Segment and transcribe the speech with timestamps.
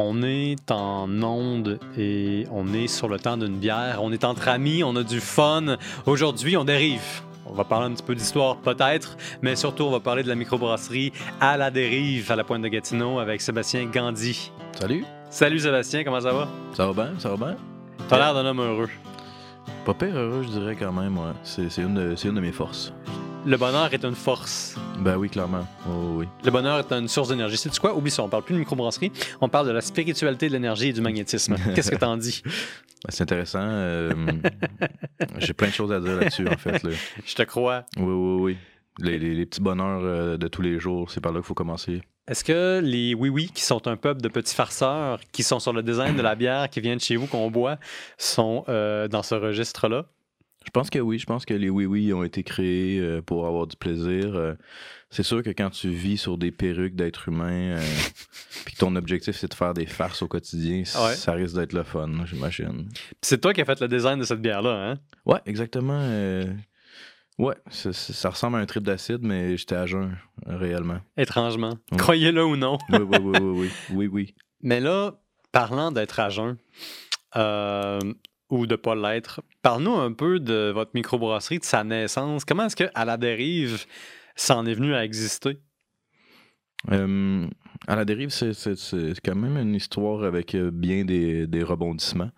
[0.00, 3.98] On est en onde et on est sur le temps d'une bière.
[4.00, 5.76] On est entre amis, on a du fun.
[6.06, 7.02] Aujourd'hui, on dérive.
[7.46, 10.36] On va parler un petit peu d'histoire peut-être, mais surtout on va parler de la
[10.36, 14.52] microbrasserie à la dérive à la pointe de Gatineau avec Sébastien Gandhi.
[14.78, 16.46] Salut, Salut Sébastien, comment ça va?
[16.74, 17.56] ça va bien, ça va bien?
[18.08, 18.88] T'as l'air d'un homme heureux.
[19.84, 21.32] Pas pire heureux, je dirais quand même, ouais.
[21.42, 22.92] C'est de- une de mes forces.
[23.48, 24.76] Le bonheur est une force.
[24.98, 25.66] Ben oui, clairement.
[25.88, 26.26] Oh, oui.
[26.44, 27.56] Le bonheur est une source d'énergie.
[27.56, 27.94] C'est quoi?
[27.96, 29.10] Oublie ça, on parle plus de microbrasserie,
[29.40, 31.56] on parle de la spiritualité de l'énergie et du magnétisme.
[31.74, 32.42] Qu'est-ce que t'en dis?
[32.44, 32.50] Ben,
[33.08, 33.60] c'est intéressant.
[33.62, 34.12] euh,
[35.38, 36.82] J'ai plein de choses à dire là-dessus, en fait.
[36.82, 36.90] là.
[37.26, 37.84] Je te crois.
[37.96, 38.56] Oui, oui, oui.
[38.98, 41.54] Les, les- les petits bonheurs euh, de tous les jours, c'est par là qu'il faut
[41.54, 42.02] commencer.
[42.26, 45.82] Est-ce que les oui-oui, qui sont un peuple de petits farceurs, qui sont sur le
[45.82, 47.78] design de la bière qui vient de chez vous, qu'on boit,
[48.18, 50.04] sont euh, dans ce registre-là?
[50.68, 53.66] Je pense que oui, je pense que les oui-oui ont été créés euh, pour avoir
[53.66, 54.36] du plaisir.
[54.36, 54.52] Euh,
[55.08, 57.82] c'est sûr que quand tu vis sur des perruques d'êtres humains, euh,
[58.66, 61.14] puis que ton objectif c'est de faire des farces au quotidien, Ouais.
[61.14, 62.86] ça risque d'être le fun, j'imagine.
[63.22, 64.98] C'est toi qui as fait le design de cette bière-là, hein?
[65.24, 65.98] Ouais, exactement.
[66.02, 66.44] euh,
[67.38, 70.98] Ouais, ça, ressemble à un trip d'acide, mais j'étais à jeun, réellement.
[71.16, 71.78] Étrangement.
[71.96, 72.76] Croyez-le ou non.
[72.90, 74.34] Oui, oui, oui, oui, oui, oui, oui.
[74.62, 75.14] Mais là,
[75.52, 76.56] parlant d'être à jeun,
[77.36, 78.00] euh,
[78.50, 82.44] ou de pas l'être, parle-nous un peu de votre microbrasserie, de sa naissance.
[82.44, 83.84] Comment est-ce que à la dérive,
[84.36, 85.58] ça en est venu à exister?
[86.90, 87.46] Euh,
[87.86, 92.30] à la dérive, c'est- quand même une histoire avec euh, bien des, rebondissements.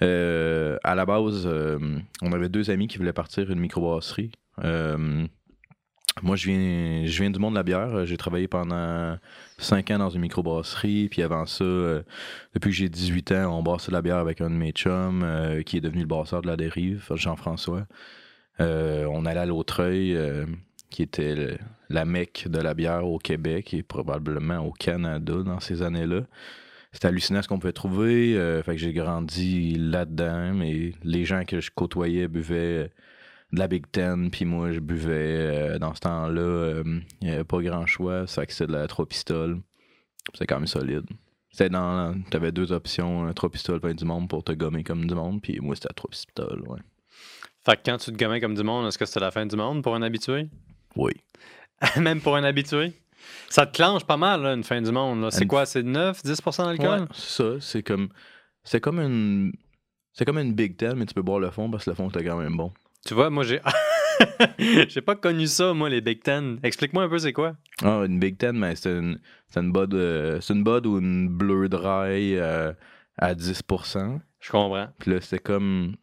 [0.00, 4.32] Euh, à la base, on avait deux amis qui voulaient partir une microbrasserie.
[6.18, 8.06] Euh, moi, je viens, je viens du monde de la bière.
[8.06, 9.16] J'ai travaillé pendant
[9.58, 11.08] cinq ans dans une microbrasserie.
[11.08, 12.02] Puis avant ça, euh,
[12.54, 15.22] depuis que j'ai 18 ans, on brassait de la bière avec un de mes chums
[15.24, 17.86] euh, qui est devenu le brasseur de la dérive, Jean-François.
[18.60, 20.46] Euh, on allait à l'Autreuil, euh,
[20.90, 25.82] qui était la mecque de la bière au Québec et probablement au Canada dans ces
[25.82, 26.22] années-là.
[26.92, 28.36] C'était hallucinant ce qu'on pouvait trouver.
[28.36, 30.52] euh, fait que j'ai grandi là-dedans.
[30.54, 32.90] Mais les gens que je côtoyais buvaient
[33.52, 36.40] de la Big Ten, puis moi je buvais euh, dans ce temps-là.
[36.40, 36.84] euh,
[37.20, 38.26] Il n'y avait pas grand choix.
[38.26, 39.60] Ça fait que c'était de la 3 pistoles.
[40.32, 41.04] C'était quand même solide.
[41.50, 42.14] C'était dans.
[42.30, 45.42] T'avais deux options, 3 pistoles, pas du monde pour te gommer comme du monde.
[45.42, 46.78] Puis moi c'était la 3 pistoles, ouais.
[47.64, 49.54] Fait que quand tu te gammais comme du monde, est-ce que c'était la fin du
[49.56, 50.48] monde pour un habitué?
[50.96, 51.12] Oui.
[51.96, 52.92] Même pour un habitué?
[53.48, 55.28] Ça te clenche pas mal, là, une fin du monde.
[55.30, 55.64] C'est Une- quoi?
[55.66, 57.00] C'est 9, 10% d'alcool?
[57.02, 57.60] Ouais, c'est ça.
[57.60, 58.08] C'est comme.
[58.64, 59.52] C'est comme une.
[60.14, 62.08] C'est comme une Big Ten, mais tu peux boire le fond parce que le fond
[62.08, 62.72] était quand même bon.
[63.06, 63.60] Tu vois, moi, j'ai.
[64.88, 66.58] j'ai pas connu ça, moi, les Big Ten.
[66.62, 67.56] Explique-moi un peu, c'est quoi?
[67.82, 69.18] Ah, une Big Ten, mais c'est une,
[69.48, 69.94] c'est une Bud.
[69.94, 72.72] euh, c'est une Bud ou une Bleu Dry euh,
[73.18, 74.20] à 10%.
[74.40, 74.88] Je comprends.
[74.98, 75.96] Puis là, c'était comme.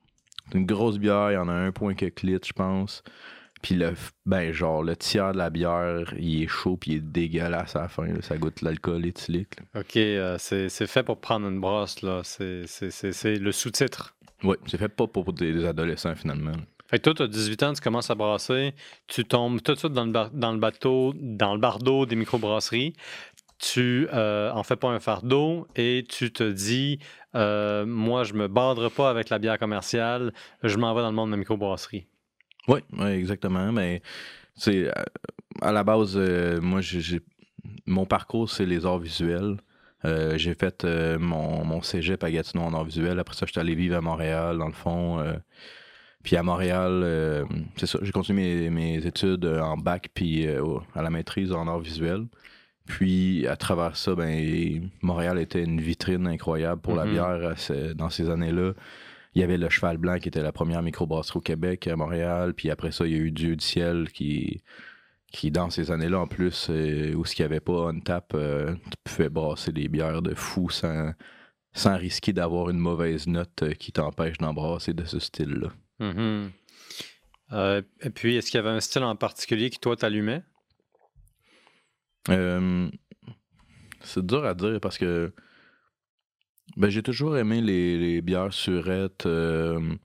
[0.51, 3.03] C'est une grosse bière, il y en a un point quelques litres, je pense.
[3.61, 3.93] Puis le,
[4.25, 7.81] ben, genre, le tiers de la bière, il est chaud, puis il est dégueulasse à
[7.83, 8.07] la fin.
[8.07, 8.21] là.
[8.21, 9.57] Ça goûte l'alcool éthylique.
[9.73, 9.81] là.
[9.81, 12.21] OK, euh, c'est c'est fait pour prendre une brosse, là.
[12.23, 14.15] C'est- C'est c'est- c'est le sous-titre.
[14.43, 16.51] Ouais, c'est fait pas pour des, des adolescents, finalement.
[16.51, 16.57] là.
[16.89, 18.73] Fait que toi, tu as 18 ans, tu commences à brasser,
[19.07, 22.94] tu tombes tout de suite dans le, dans le bateau, dans le bardeau des microbrasseries.
[23.59, 27.00] Tu euh, en fais pas un fardeau et tu te dis,
[27.35, 30.33] euh, moi, je me bordre pas avec la bière commerciale,
[30.63, 32.07] je m'en vais dans le monde de la microbrasserie.
[32.69, 33.71] Oui, ouais, exactement.
[33.71, 34.01] Mais
[34.56, 35.03] c'est euh,
[35.61, 37.21] à la base, euh, moi, j'ai,
[37.85, 39.57] mon parcours, c'est les arts visuels.
[40.06, 40.85] Euh, j'ai fait
[41.19, 43.19] mon, mon cégep à Gatineau en arts visuels.
[43.19, 45.23] Après ça, je suis allé vivre à Montréal, dans le fond.
[46.24, 47.46] Puis à Montréal, euh,
[47.78, 50.63] c'est ça, j'ai continué mes, mes études euh, en bac puis euh,
[50.96, 52.25] à la maîtrise en arts visuels.
[52.85, 57.12] Puis à travers ça, ben, Montréal était une vitrine incroyable pour la Mhm.
[57.12, 58.74] bière ce- dans ces années-là.
[59.35, 62.53] Il y avait le Cheval Blanc qui était la première microbrasserie au Québec à Montréal.
[62.56, 64.63] Puis après ça, il y a eu Dieu du ciel qui,
[65.31, 68.30] qui dans ces années-là, en plus, euh, où ce qu'il n'y avait pas on tap,
[68.36, 71.12] tu pouvais brasser des bières de fou sans,
[71.74, 75.69] sans risquer d'avoir une mauvaise note qui t'empêche d'embrasser de ce style-là.
[76.01, 80.43] Euh, et puis, est-ce qu'il y avait un style en particulier qui, toi, t'allumait?
[82.29, 82.89] Euh,
[84.01, 85.33] c'est dur à dire parce que
[86.77, 89.25] ben, j'ai toujours aimé les, les bières surettes.
[89.25, 89.95] euh,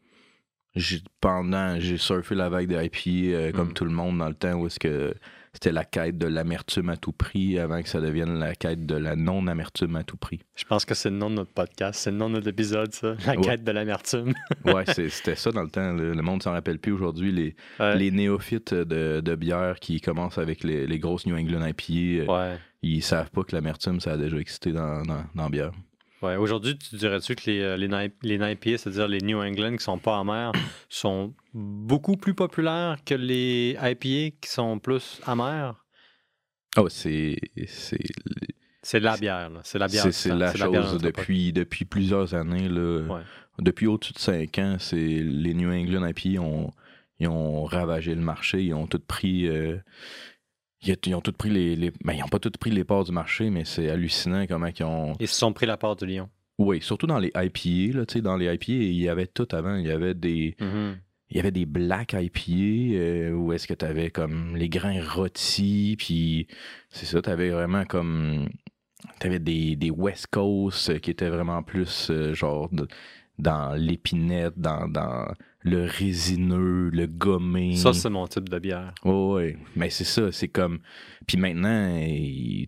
[0.74, 2.90] j'ai, pendant, j'ai surfé la vague des
[3.34, 3.74] euh, comme Mm.
[3.74, 5.14] tout le monde dans le temps où est-ce que
[5.54, 8.94] c'était la quête de l'amertume à tout prix avant que ça devienne la quête de
[8.96, 10.40] la non-amertume à tout prix.
[10.56, 12.92] Je pense que c'est le nom de notre podcast, c'est le nom de notre épisode,
[12.92, 13.14] ça.
[13.26, 13.40] La Ouais.
[13.40, 14.34] quête de l'amertume.
[14.66, 15.92] Ouais, c'était ça dans le temps.
[15.92, 17.32] Le, le monde s'en rappelle plus aujourd'hui.
[17.32, 17.96] Les, Ouais.
[17.96, 22.26] les néophytes de, de bière qui commencent avec les, les grosses New England IPA, euh,
[22.52, 22.58] Ouais.
[22.82, 25.72] ils savent pas que l'amertume, ça a déjà existé dans, dans, dans la bière.
[26.22, 30.18] Ouais, aujourd'hui, tu dirais-tu que les, euh, les, c'est-à-dire les New England qui sont pas
[30.20, 30.52] amers,
[30.88, 35.74] sont beaucoup plus populaires que les IPA qui sont plus amers?
[36.76, 37.36] Oh, c'est.
[37.66, 37.98] c'est
[38.82, 39.60] C'est la bière, là.
[39.62, 40.02] C'est la bière.
[40.02, 42.68] C'est c'est la c'est bière chose depuis, depuis plusieurs années.
[42.68, 43.22] Là, Ouais.
[43.60, 46.72] Depuis au-dessus de 5 ans, c'est les New England IPA ont,
[47.20, 48.62] ils ont ravagé le marché.
[48.64, 49.46] Ils ont tout pris.
[49.46, 49.76] euh,
[50.84, 51.76] ils, ils ont tout pris les.
[51.76, 54.66] les- ben, ils n'ont pas tout pris les parts du marché, mais c'est hallucinant comment
[54.66, 55.14] ils ont.
[55.20, 56.28] Ils se sont pris la part du lion.
[56.58, 57.98] Oui, surtout dans les IPA.
[57.98, 59.76] Là, tu sais, dans les IPA, il y avait tout avant.
[59.76, 60.54] Il y avait des.
[60.60, 60.96] Mhm.
[61.30, 65.02] Il y avait des black IPA euh, où est-ce que tu avais comme les grains
[65.02, 66.46] rôtis, puis
[66.90, 68.48] c'est ça, tu avais vraiment comme.
[69.20, 72.86] Tu avais des, des West Coast euh, qui étaient vraiment plus euh, genre de-
[73.38, 75.26] dans l'épinette, dans, dans
[75.64, 77.74] le résineux, le gommé.
[77.74, 78.92] Ça, c'est mon type de bière.
[79.02, 80.80] Oh, ouais, mais c'est ça, c'est comme.
[81.26, 81.98] Puis maintenant,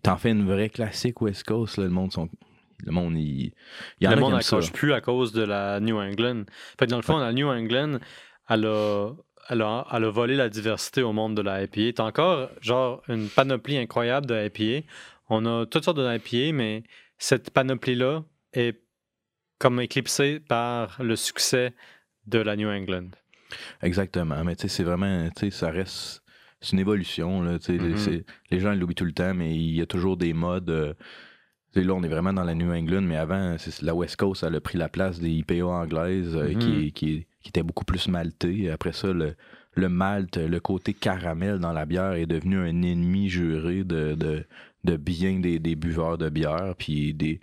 [0.02, 2.28] t'en fais une vraie classique West Coast, là, le monde sont.
[2.84, 3.52] Le monde, il.
[4.00, 6.44] Il y en le a monde n'accroche plus à cause de la New England.
[6.78, 7.98] Fait que dans le fond, la New England,
[8.48, 9.12] elle a,
[9.50, 11.92] elle, a, elle a volé la diversité au monde de la IPA.
[11.96, 14.86] T'as encore, genre, une panoplie incroyable de IPA.
[15.28, 16.82] On a toutes sortes de IPA, mais
[17.18, 18.80] cette panoplie-là est
[19.58, 21.74] comme éclipsée par le succès
[22.26, 23.08] de la New England.
[23.82, 24.42] Exactement.
[24.44, 26.22] Mais tu sais, c'est vraiment, tu sais, ça reste,
[26.60, 27.96] c'est une évolution, là, tu sais, Mhm.
[27.96, 30.70] c'est- les gens ils l'oublient tout le temps, mais il y a toujours des modes.
[30.70, 30.94] euh,
[31.72, 34.16] tu sais, là, on est vraiment dans la New England, mais avant, c'est- la West
[34.16, 36.58] Coast, elle a pris la place des IPA anglaises euh, Mhm.
[36.58, 38.70] qui, qui, qui étaient beaucoup plus maltées.
[38.70, 39.34] Après ça, le,
[39.74, 44.44] le malt, le côté caramel dans la bière est devenu un ennemi juré de, de,
[44.84, 47.40] de bien des, des buveurs de bière, puis des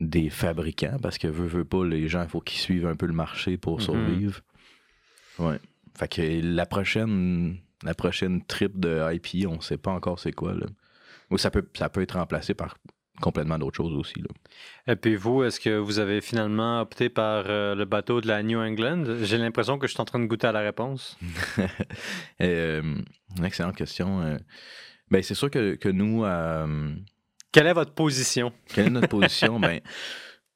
[0.00, 3.06] des fabricants parce que veut veut pas les gens il faut qu'ils suivent un peu
[3.06, 3.84] le marché pour Mhm.
[3.84, 4.40] survivre
[5.38, 5.58] ouais
[5.98, 10.54] fait que la prochaine la prochaine trip de IP on sait pas encore c'est quoi
[10.54, 10.66] là
[11.30, 12.76] ou ça peut ça peut être remplacé par
[13.20, 14.28] complètement d'autres choses aussi là.
[14.90, 18.42] Et puis vous, est-ce que vous avez finalement opté par euh, le bateau de la
[18.42, 19.04] New England?
[19.22, 21.18] J'ai l'impression que je suis en train de goûter à la réponse.
[22.40, 22.94] Euh,
[23.44, 24.38] excellente question euh,
[25.10, 26.94] ben c'est sûr que, que nous euh,
[27.52, 28.52] Quelle est votre position?
[28.74, 29.58] Quelle est notre position?
[29.60, 29.80] ben,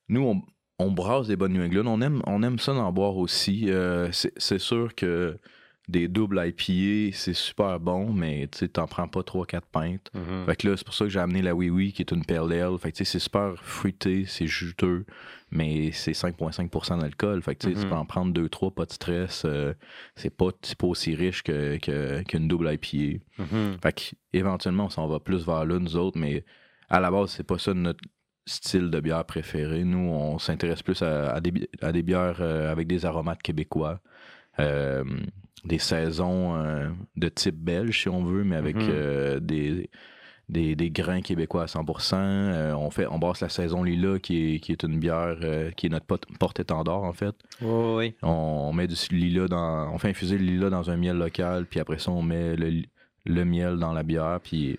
[0.08, 0.42] nous, on,
[0.78, 1.86] on brasse des bonnes New England.
[1.86, 3.64] On aime, on aime ça d'en boire aussi.
[3.68, 5.38] Euh, c'est sûr que
[5.86, 10.10] des doubles IPA, c'est super bon, mais tu t'en prends pas 3-4 pintes.
[10.14, 10.46] Mhm.
[10.46, 12.24] Fait que là, c'est pour ça que j'ai amené la Oui Oui, qui est une
[12.24, 12.78] Pale Ale.
[12.78, 15.04] Fait que tu sais, c'est super fruité, c'est juteux,
[15.50, 17.42] mais c'est 5,5% d'alcool.
[17.42, 17.88] Fait que tu tu Mhm.
[17.90, 19.42] peux en prendre 2-3, pas de stress.
[19.44, 19.74] euh,
[20.16, 20.48] c'est pas,
[20.84, 23.20] aussi riche que- que- qu'une double IPA.
[23.38, 23.76] Mhm.
[23.82, 26.44] Fait qu'éventuellement, on s'en va plus vers là, nous autres, mais
[26.88, 28.04] à la base, c'est pas ça notre
[28.46, 29.84] style de bière préféré.
[29.84, 33.42] Nous, on s'intéresse plus à, à des, bi- à des bières euh, avec des aromates
[33.42, 34.00] québécois,
[34.60, 35.02] euh,
[35.64, 39.40] des saisons euh, de type belge, si on veut, mais avec Mhm.
[39.40, 39.90] des,
[40.50, 42.16] des, des grains québécois à 100%.
[42.16, 45.38] Euh, on, fait, on brasse la saison Lila, qui est, qui est une bière
[45.74, 46.04] qui est notre
[46.38, 47.34] porte-étendard, en fait.
[47.62, 48.14] Oui, oui.
[48.22, 48.28] On,
[48.68, 49.90] on met du lilas dans.
[49.90, 52.82] On fait infuser le lilas dans un miel local, puis après ça, on met le,
[53.24, 54.78] le miel dans la bière, puis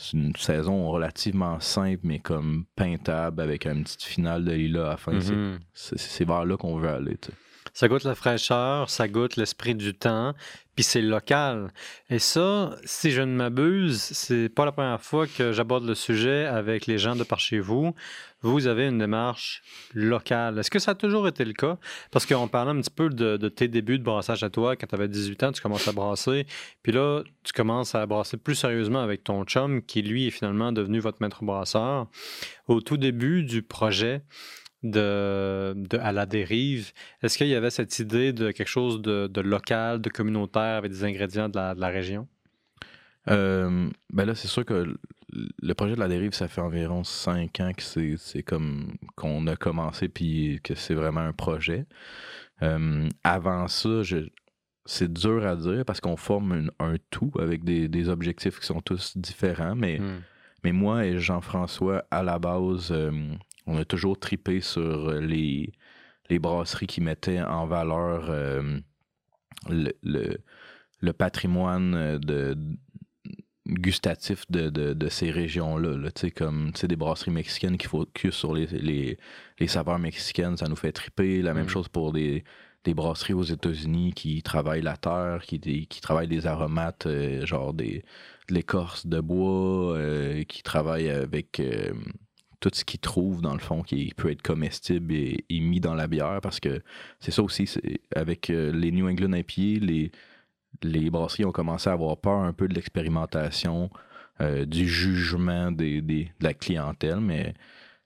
[0.00, 4.90] c'est une saison relativement simple, mais comme peintable, avec une petite finale de lilas à
[4.90, 5.20] la fin.
[5.20, 5.58] C'est- Mhm.
[5.74, 7.16] C'est c'est vers là qu'on veut aller.
[7.18, 7.36] tu sais.
[7.72, 10.34] Ça goûte la fraîcheur, ça goûte l'esprit du temps,
[10.74, 11.72] puis c'est local.
[12.08, 16.46] Et ça, si je ne m'abuse, c'est pas la première fois que j'aborde le sujet
[16.46, 17.94] avec les gens de par chez vous.
[18.42, 19.62] Vous avez une démarche
[19.92, 20.58] locale.
[20.58, 21.76] Est-ce que ça a toujours été le cas?
[22.10, 24.76] Parce qu'on parlait un petit peu de, tes débuts de brassage à toi.
[24.76, 26.46] Quand tu avais 18 ans, tu commences à brasser.
[26.82, 30.72] Puis là, tu commences à brasser plus sérieusement avec ton chum, qui lui est finalement
[30.72, 32.06] devenu votre maître brasseur.
[32.68, 34.22] Au tout début du projet,
[34.82, 39.26] de, de à la dérive, est-ce qu'il y avait cette idée de quelque chose de,
[39.26, 42.26] de local, de communautaire, avec des ingrédients de la, de la région?
[43.28, 44.96] Euh, ben là, c'est sûr que
[45.32, 49.46] le projet de la dérive, ça fait environ cinq ans que c'est c'est comme qu'on
[49.46, 51.84] a commencé puis que c'est vraiment un projet.
[52.62, 54.28] Euh, avant ça, je-
[54.86, 58.66] c'est dur à dire parce qu'on forme une- un tout avec des, des objectifs qui
[58.66, 59.98] sont tous différents, mais.
[60.62, 63.10] Mais moi et Jean-François, à la base, euh,
[63.66, 65.72] on a toujours tripé sur les,
[66.28, 68.78] les brasseries qui mettaient en valeur euh,
[69.68, 70.38] le, le-
[71.02, 72.56] le patrimoine euh, de,
[73.66, 75.96] gustatif de, de- de ces régions-là.
[75.96, 76.10] là.
[76.10, 79.18] Tu sais, comme tu sais, des brasseries mexicaines qui focus sur les, les,
[79.58, 81.42] les saveurs mexicaines, ça nous fait triper.
[81.42, 81.68] La même Mm.
[81.68, 82.44] chose pour des,
[82.84, 87.72] des brasseries aux États-Unis qui travaillent la terre, qui, qui travaillent des aromates, euh, genre
[87.74, 88.04] des,
[88.48, 91.92] de l'écorce de bois, euh, qui travaillent avec euh,
[92.60, 96.06] tout ce qu'ils trouvent, dans le fond, qui peut être comestible et, mis dans la
[96.06, 96.82] bière, parce que
[97.18, 97.68] c'est ça aussi,
[98.14, 100.12] avec euh, les New England IPA, les,
[100.82, 103.90] les brasseries ont commencé à avoir peur un peu de l'expérimentation,
[104.40, 107.54] euh, du jugement des, des- de la clientèle, mais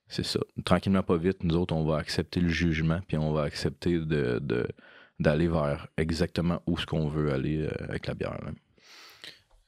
[0.08, 0.40] c'est ça.
[0.64, 4.38] Tranquillement, pas vite, nous autres, on va accepter le jugement, puis on va accepter de,
[4.40, 4.68] de-
[5.20, 8.38] d'aller vers exactement où ce qu'on veut aller euh, avec la bière.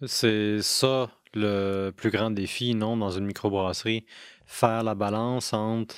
[0.05, 4.05] C'est ça le plus grand défi, non, dans une microbrasserie.
[4.47, 5.97] Faire la balance entre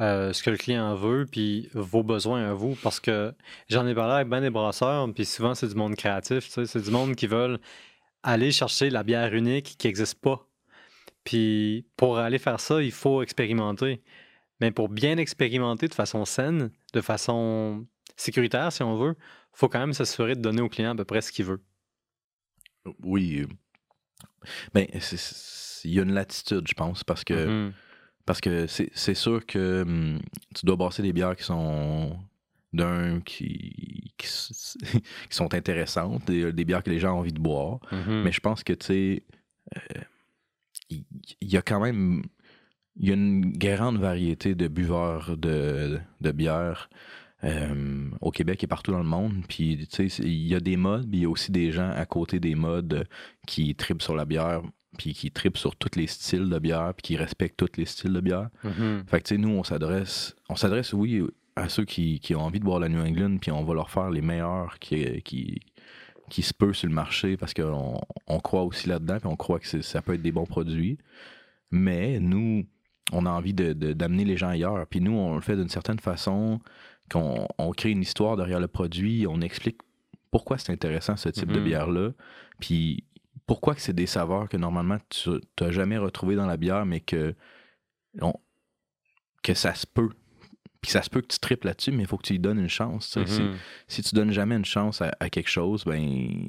[0.00, 2.74] euh, ce que le client veut puis vos besoins à vous.
[2.82, 3.34] Parce que
[3.68, 6.48] j'en ai parlé avec ben des brasseurs, puis souvent, c'est du monde créatif.
[6.48, 7.60] C'est du monde qui veulent
[8.22, 10.48] aller chercher la bière unique qui n'existe pas.
[11.24, 14.02] Puis pour aller faire ça, il faut expérimenter.
[14.60, 17.86] Mais pour bien expérimenter de façon saine, de façon
[18.16, 19.16] sécuritaire, si on veut,
[19.52, 21.62] faut quand même s'assurer de donner au client à peu près ce qu'il veut.
[23.02, 23.40] Oui.
[23.40, 23.46] euh,
[24.74, 27.72] Ben, c'est- il y a une latitude, je pense, parce que Mhm.
[28.26, 30.20] parce que c'est sûr que hum,
[30.54, 32.16] tu dois brasser des bières qui sont
[32.72, 34.26] d'un qui, qui,
[35.30, 37.78] sont intéressantes, des, des bières que les gens ont envie de boire.
[37.92, 38.22] Mhm.
[38.24, 39.22] Mais je pense que, tu sais,
[39.76, 40.00] euh,
[40.90, 41.04] il
[41.42, 42.22] y, a quand même
[42.96, 46.88] il y a une grande variété de buveurs de, de bières
[47.44, 49.42] euh, au Québec et partout dans le monde.
[49.48, 51.90] Puis, tu sais, il y a des modes, puis il y a aussi des gens
[51.90, 53.06] à côté des modes
[53.46, 54.62] qui tripent sur la bière,
[54.96, 58.12] puis qui tripent sur tous les styles de bière, puis qui respectent tous les styles
[58.12, 58.48] de bière.
[58.64, 59.04] Mhm.
[59.06, 61.22] Fait que, tu sais, nous, on s'adresse, on s'adresse, oui,
[61.56, 63.90] à ceux qui, qui ont envie de boire la New England, puis on va leur
[63.90, 65.60] faire les meilleurs qui, qui,
[66.30, 69.60] qui se peut sur le marché parce qu'on on croit aussi là-dedans, puis on croit
[69.60, 70.98] que ça peut être des bons produits.
[71.70, 72.64] Mais nous,
[73.12, 74.86] on a envie de- de- d'amener les gens ailleurs.
[74.88, 76.60] Puis nous, on le fait d'une certaine façon,
[77.10, 79.78] qu'on on crée une histoire derrière le produit, on explique
[80.30, 81.64] pourquoi c'est intéressant ce type de Mhm.
[81.64, 82.10] bière-là,
[82.58, 83.04] puis
[83.46, 87.00] pourquoi que c'est des saveurs que normalement tu n'as jamais retrouvées dans la bière, mais
[87.00, 87.34] que,
[88.20, 88.34] on-
[89.42, 90.10] que ça se peut.
[90.80, 92.58] Puis ça se peut que tu triples là-dessus, mais il faut que tu lui donnes
[92.58, 93.18] une chance.
[93.26, 93.56] Si- Mhm.
[93.88, 96.48] si tu donnes jamais une chance à, à quelque chose, ben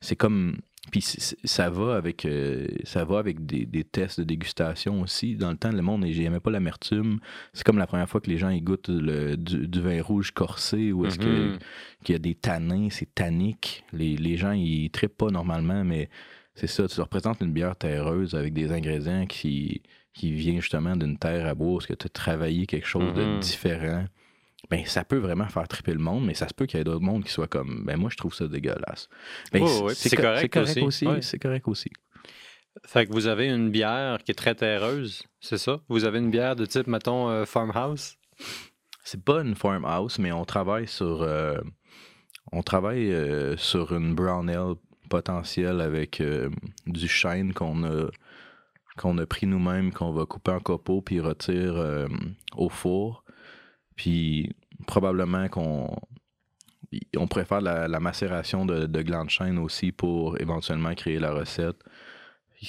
[0.00, 0.58] c'est comme
[0.90, 5.34] puis ça va avec euh, ça va avec des, des tests de dégustation aussi.
[5.36, 7.20] Dans le temps, le monde n'aimait pas l'amertume.
[7.52, 10.32] C'est comme la première fois que les gens ils goûtent le, du, du vin rouge
[10.32, 11.58] corsé ou est-ce Mhm.
[12.04, 13.84] qu'il y a des tanins, c'est tannique.
[13.92, 16.08] Les, les gens ils trippent pas normalement, mais
[16.54, 16.86] c'est ça.
[16.86, 21.44] Tu leur présentes une bière terreuse avec des ingrédients qui qui vient justement d'une terre
[21.46, 23.38] à bois, est-ce que tu as travaillé quelque chose de Mhm.
[23.40, 24.04] différent?
[24.70, 26.84] Ben ça peut vraiment faire tripper le monde, mais ça se peut qu'il y ait
[26.84, 29.08] d'autres mondes qui soient comme ben moi je trouve ça dégueulasse.
[29.52, 29.60] Ben,
[29.94, 31.22] c'est- co- correct aussi, aussi, ouais.
[31.22, 31.90] c'est correct aussi.
[32.86, 35.80] Fait que vous avez une bière qui est très terreuse, c'est ça?
[35.88, 38.16] Vous avez une bière de type, mettons, euh, farmhouse?
[39.04, 41.58] C'est pas une farmhouse, mais on travaille sur euh,
[42.52, 44.74] on travaille euh, sur une brown ale
[45.10, 46.22] potentielle avec
[46.86, 48.06] du chêne qu'on a
[48.96, 52.06] qu'on a pris nous-mêmes, qu'on va couper en copeaux puis retire euh,
[52.56, 53.23] au four.
[53.96, 54.54] Puis
[54.86, 55.96] probablement qu'on
[57.16, 61.76] on préfère la, macération de, de glands de chêne aussi pour éventuellement créer la recette.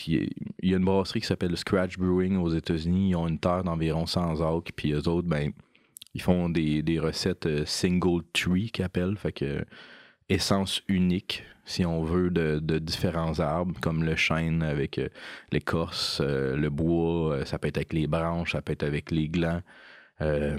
[0.08, 0.30] Il
[0.64, 3.10] y a une brasserie qui s'appelle Scratch Brewing aux États-Unis.
[3.12, 4.72] Ils ont une terre d'environ 100 acres.
[4.76, 5.52] Puis eux autres, ben,
[6.14, 9.18] ils font des, recettes euh, single tree qu'ils appellent.
[9.18, 9.66] Fait que
[10.30, 15.10] essence unique, si on veut, de, différents arbres, comme le chêne avec euh,
[15.52, 19.30] l'écorce, euh, le bois, ça peut être avec les branches, ça peut être avec les
[19.30, 19.62] glands.
[20.22, 20.58] Euh,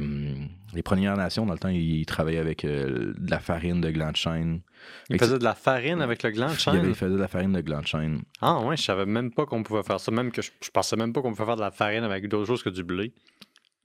[0.74, 3.90] les Premières Nations, dans le temps, ils, ils travaillaient avec euh, de la farine de
[3.90, 4.60] glands de chêne.
[5.08, 6.84] Il Fait que faisait de la farine avec le gland de Ils chêne?
[6.86, 8.22] ils faisaient de la farine de glands de chêne.
[8.42, 10.12] Ah ouais, je savais même pas qu'on pouvait faire ça.
[10.12, 12.46] Même que je, je pensais même pas qu'on pouvait faire de la farine avec d'autres
[12.46, 13.14] choses que du blé.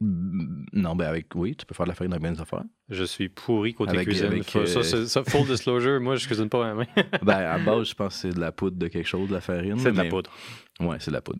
[0.01, 2.63] Mm, Non, ben avec, oui, tu peux faire de la farine avec bien des affaires.
[2.89, 4.25] Je suis pourri côté Avec- cuisine.
[4.25, 6.85] avec, ça, euh, ça, full disclosure, moi, je cuisine pas la main.
[7.21, 9.41] ben, à base, je pense que c'est de la poudre de quelque chose, de la
[9.41, 9.79] farine.
[9.79, 10.29] c'est de la poudre.
[10.81, 11.39] Ouais, c'est de la poudre.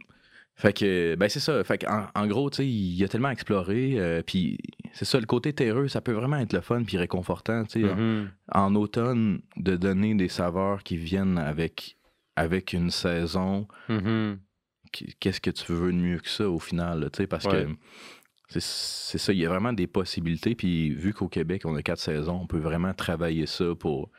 [0.55, 1.63] Fait que, ben c'est ça.
[1.63, 3.95] Fait que, en, en gros, tu sais, il y a tellement à explorer.
[3.99, 4.57] euh, puis
[4.93, 7.63] c'est ça, le côté terreux, ça peut vraiment être le fun puis réconfortant.
[7.65, 11.97] Tu sais, en- en, automne, de donner des saveurs qui viennent avec,
[12.35, 13.67] avec une saison.
[13.89, 14.39] Mhm.
[14.91, 17.63] qui- Qu'est-ce que tu veux de mieux que ça au final, tu sais, parce Ouais.
[17.63, 17.69] que
[18.49, 20.53] c'est c'est ça, il y a vraiment des possibilités.
[20.53, 24.11] Puis vu qu'au Québec, on a quatre saisons, on peut vraiment travailler ça pour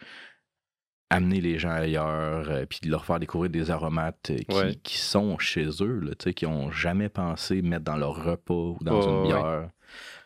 [1.12, 4.74] amener les gens ailleurs, euh, puis leur faire découvrir des aromates euh, qui, Ouais.
[4.82, 8.78] qui sont chez eux, là, tu qui ont jamais pensé mettre dans leur repas ou
[8.80, 9.68] dans une ouais, bière.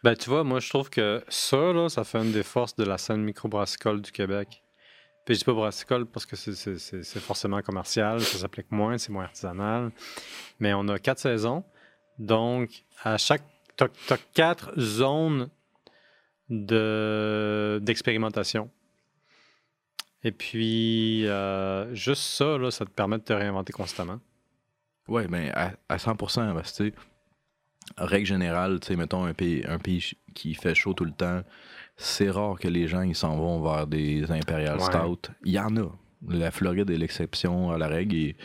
[0.05, 2.85] Ben, tu vois, moi, je trouve que ça, là, ça fait une des forces de
[2.85, 4.63] la scène microbrassicole du Québec.
[5.25, 9.25] Puis je dis pas brassicole parce que c'est- forcément commercial, ça s'applique moins, c'est moins
[9.25, 9.91] artisanal.
[10.61, 11.65] Mais on a quatre saisons.
[12.21, 12.71] Donc,
[13.03, 13.43] à chaque.
[13.77, 15.49] T'as as quatre zones
[16.49, 18.71] de- d'expérimentation.
[20.25, 24.19] Et puis, euh, juste ça, là, ça te permet de te réinventer constamment.
[25.09, 26.93] Ouais, ben à, à 100%, parce que,
[27.97, 30.05] règle générale, tu sais, mettons un pays, un pays
[30.35, 31.43] qui fait chaud tout le temps,
[31.97, 34.85] c'est rare que les gens ils s'en vont vers des Imperial Ouais.
[34.85, 35.31] Stout.
[35.45, 35.89] Il y en a.
[36.29, 38.17] La Floride est l'exception à la règle.
[38.17, 38.37] et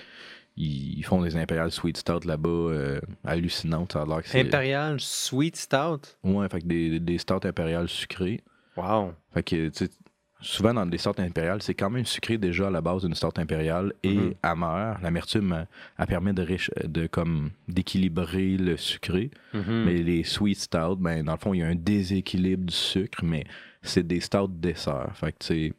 [0.57, 3.93] ils font des Imperial Sweet Stout là-bas euh, hallucinantes.
[3.93, 4.41] Ça a l'air que c'est.
[4.41, 6.01] Imperial Sweet Stout?
[6.23, 8.41] Ouais, fait que des, des stouts impériales sucrées.
[8.77, 9.13] Wow.
[9.33, 9.91] Fait que, tu sais,
[10.41, 13.39] souvent dans des sortes impériales, c'est quand même sucré déjà à la base d'une sorte
[13.39, 14.33] impériale et Mhm.
[14.43, 14.99] amer.
[15.01, 15.65] L'amertume,
[15.97, 19.31] elle permet de, riche- de comme d'équilibrer le sucré.
[19.53, 19.83] Mhm.
[19.85, 23.23] Mais les sweet stout, ben, dans le fond, il y a un déséquilibre du sucre,
[23.23, 23.43] mais
[23.81, 25.09] c'est des stouts dessert.
[25.15, 25.73] Fait que, tu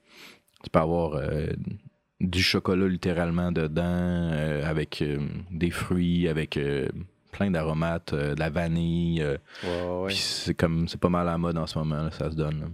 [0.71, 1.47] peux avoir euh,
[2.21, 5.19] du chocolat littéralement dedans, euh, avec euh,
[5.51, 6.59] des fruits, avec
[7.33, 9.23] plein d'aromates, de la vanille.
[9.23, 9.37] euh,
[10.05, 12.37] Ouais, c'est comme, c'est pas mal à la mode en ce moment, là, ça se
[12.37, 12.61] donne.
[12.61, 12.67] là.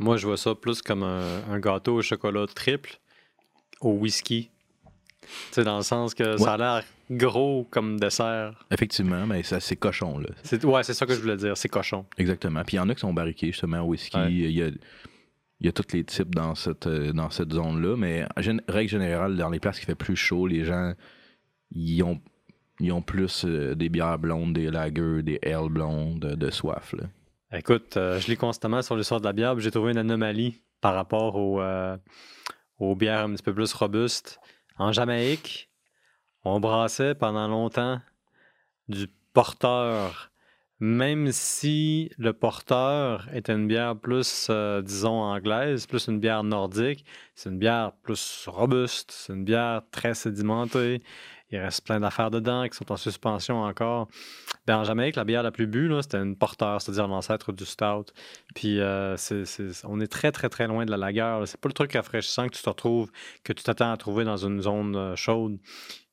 [0.00, 2.98] Moi, je vois ça plus comme un, un gâteau au chocolat triple
[3.82, 4.50] au whisky.
[5.20, 8.64] Tu sais, dans le sens que ça a l'air gros comme dessert.
[8.70, 10.30] Effectivement, mais ça, c'est cochon, là.
[10.42, 12.06] C'est, ouais, c'est ça que je voulais dire, c'est cochon.
[12.16, 12.62] Exactement.
[12.64, 14.16] Puis il y en a qui sont barriqués justement au whisky.
[14.16, 14.32] Ouais.
[14.32, 17.96] Il, y a, il y a tous les types dans cette, euh, dans cette zone-là.
[17.96, 18.26] Mais
[18.68, 20.94] règle générale, dans les places qui fait plus chaud, les gens
[21.72, 22.20] ils ont,
[22.80, 26.94] ils ont plus euh, des bières blondes, des lagers, des ale blondes, de, de soif.
[26.94, 27.04] Là.
[27.52, 30.94] Écoute, euh, je lis constamment sur l'histoire de la bière, j'ai trouvé une anomalie par
[30.94, 31.96] rapport aux, euh,
[32.78, 34.38] aux bières un petit peu plus robustes.
[34.78, 35.68] En Jamaïque,
[36.44, 38.00] on brassait pendant longtemps
[38.88, 40.30] du porteur.
[40.78, 47.04] Même si le porteur était une bière plus, euh, disons, anglaise, plus une bière nordique,
[47.34, 51.02] c'est une bière plus robuste, c'est une bière très sédimentée.
[51.52, 54.06] Il reste plein d'affaires dedans qui sont en suspension encore.
[54.66, 58.06] Ben, en Jamaïque, la bière la plus bue, c'était une porteur, c'est-à-dire l'ancêtre du stout.
[58.54, 59.16] Puis euh,
[59.84, 61.46] on est très, très, très loin de la lagueur.
[61.48, 63.10] C'est pas le truc rafraîchissant que tu te retrouves,
[63.42, 65.58] que tu t'attends à trouver dans une zone euh, chaude.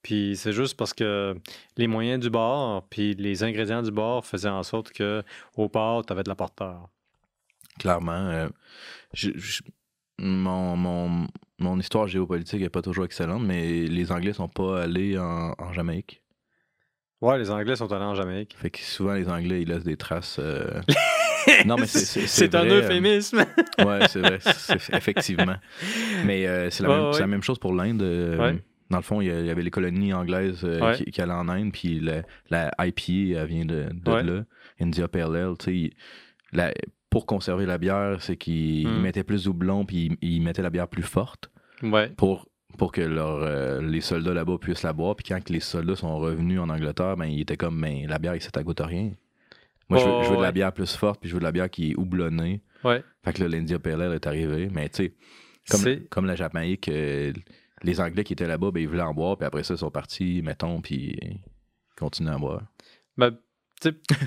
[0.02, 1.36] Puis c'est juste parce que
[1.76, 5.22] les moyens du bar, puis les ingrédients du bar faisaient en sorte que
[5.56, 6.88] au port, tu avais de la porteur.
[7.78, 8.12] Clairement.
[8.30, 8.48] euh,
[9.14, 9.62] je- je-
[10.20, 11.28] mon, mon,
[11.60, 15.74] mon histoire géopolitique n'est pas toujours excellente, mais les Anglais sont pas allés en, en
[15.74, 16.22] Jamaïque.
[17.22, 18.56] Ouais, les Anglais sont allés en Jamaïque.
[18.58, 20.38] Fait que souvent, les Anglais, ils laissent des traces.
[20.40, 20.82] euh,
[21.66, 23.46] Non, mais c'est- un euh, euphémisme.
[23.86, 24.38] Ouais, c'est vrai,
[24.94, 25.56] effectivement.
[26.26, 27.20] Mais euh, c'est la, Ouais, ouais.
[27.20, 28.02] la même chose pour l'Inde.
[28.04, 28.64] euh, Ouais.
[28.90, 31.72] Dans le fond, il y avait les colonies anglaises euh, qui, qui allaient en Inde,
[31.74, 34.44] puis la, la IPA, elle vient de, de là.
[34.80, 35.08] India
[35.68, 35.92] il-
[36.54, 36.74] la-
[37.18, 39.02] Pour conserver la bière, c'est qu'ils Mm.
[39.02, 41.50] mettaient plus de houblon, puis ils, ils mettaient la bière plus forte
[41.82, 42.10] ouais.
[42.10, 45.16] pour, pour que leur, euh, les soldats là-bas puissent la boire.
[45.16, 48.20] Puis quand que les soldats sont revenus en Angleterre, ben, ils étaient comme, ben, la
[48.20, 49.14] bière, ça à rien.
[49.90, 51.52] Moi, je veux, je veux de la bière plus forte, puis je veux de la
[51.52, 52.62] bière qui est houblonnée.
[52.84, 53.04] Ouais.
[53.26, 54.70] Fait que là, l'India Pale Ale est arrivé.
[54.72, 55.14] Mais tu sais,
[55.72, 57.34] comme, comme la Jamaïque, euh,
[57.82, 59.90] les Anglais qui étaient là-bas, ben, ils voulaient en boire, puis après ça, ils sont
[59.90, 61.40] partis, mettons, puis ils
[61.98, 62.62] continuent à boire.
[63.18, 63.32] Ben,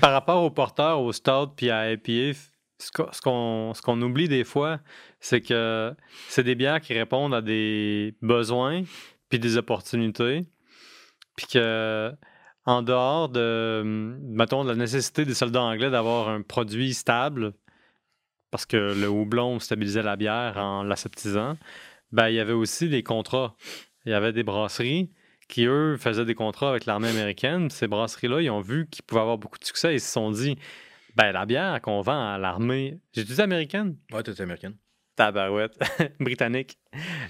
[0.00, 2.38] par rapport au porteur, au stout puis à IPA,
[2.80, 4.80] ce qu'on- oublie des fois,
[5.20, 5.94] c'est que
[6.28, 8.82] c'est des bières qui répondent à des besoins
[9.28, 10.46] puis des opportunités.
[11.36, 12.12] Puis que,
[12.64, 17.54] en dehors de, mettons, de la nécessité des soldats anglais d'avoir un produit stable,
[18.50, 21.56] parce que le houblon stabilisait la bière en l'aseptisant,
[22.12, 23.54] ben, il y avait aussi des contrats.
[24.04, 25.10] Il y avait des brasseries
[25.48, 27.70] qui, eux, faisaient des contrats avec l'armée américaine.
[27.70, 29.94] Ces brasseries-là, ils ont vu qu'ils pouvaient avoir beaucoup de succès.
[29.94, 30.56] Ils se sont dit,
[31.16, 33.96] ben, la bière qu'on vend à l'armée, j'ai dit américaine?
[34.12, 34.76] Ouais, t'es américaine.
[35.16, 35.78] Tabarouette,
[36.20, 36.78] britannique.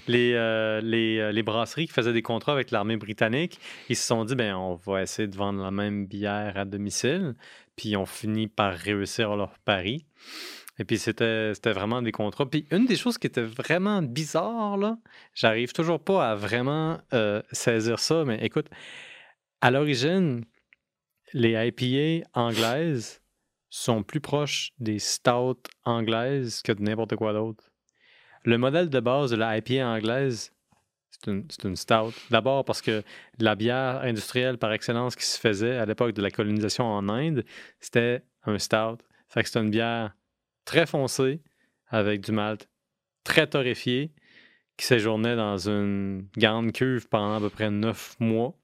[0.07, 4.05] Les, euh, les, euh, les brasseries qui faisaient des contrats avec l'armée britannique, ils se
[4.05, 7.35] sont dit, ben, on va essayer de vendre la même bière à domicile.
[7.75, 10.05] Puis ils ont fini par réussir leur pari.
[10.79, 12.49] Et puis c'était c'était vraiment des contrats.
[12.49, 14.97] Puis une des choses qui était vraiment bizarre, là,
[15.33, 18.67] j'arrive toujours pas à vraiment euh, saisir ça, mais écoute,
[19.61, 20.43] à l'origine,
[21.33, 23.20] les IPA anglaises
[23.71, 27.71] sont plus proches des stouts anglaises que de n'importe quoi d'autre?
[28.43, 30.53] Le modèle de base de la IPA anglaise,
[31.09, 32.13] c'est une, c'est une stout.
[32.29, 33.03] D'abord parce que
[33.39, 37.45] la bière industrielle par excellence qui se faisait à l'époque de la colonisation en Inde,
[37.79, 38.97] c'était un stout.
[39.29, 40.15] Fait que c'était une bière
[40.65, 41.41] très foncée
[41.87, 42.67] avec du malt
[43.23, 44.11] très torréfié
[44.77, 48.57] qui séjournait dans une grande cuve pendant à peu près neuf mois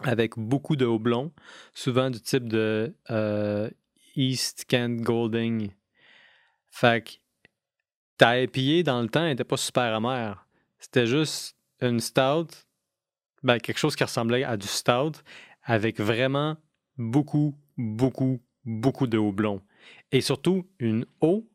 [0.00, 1.32] avec beaucoup de houblon,
[1.72, 3.70] souvent du type de euh,
[4.16, 5.70] East Kent Golding.
[6.70, 7.12] Fait que
[8.16, 10.46] ta IPA dans le temps n'était pas super amère.
[10.78, 12.48] C'était juste une stout,
[13.42, 15.20] ben, quelque chose qui ressemblait à du stout
[15.62, 16.56] avec vraiment
[16.96, 19.62] beaucoup, beaucoup, beaucoup de houblon.
[20.12, 21.48] Et surtout une eau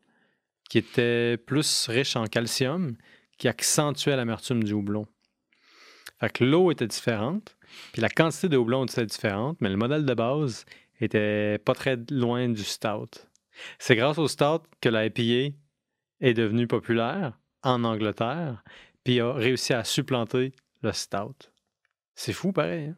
[0.68, 2.96] qui était plus riche en calcium,
[3.38, 5.06] qui accentuait l'amertume du houblon.
[6.20, 7.56] Fait que l'eau était différente,
[7.92, 10.66] puis la quantité de houblon était différente, mais le modèle de base
[11.04, 13.26] était pas très loin du stout.
[13.78, 15.56] C'est grâce au stout que la IPA
[16.20, 18.62] est devenue populaire en Angleterre,
[19.04, 21.50] puis a réussi à supplanter le stout.
[22.14, 22.88] C'est fou, pareil.
[22.88, 22.96] hein?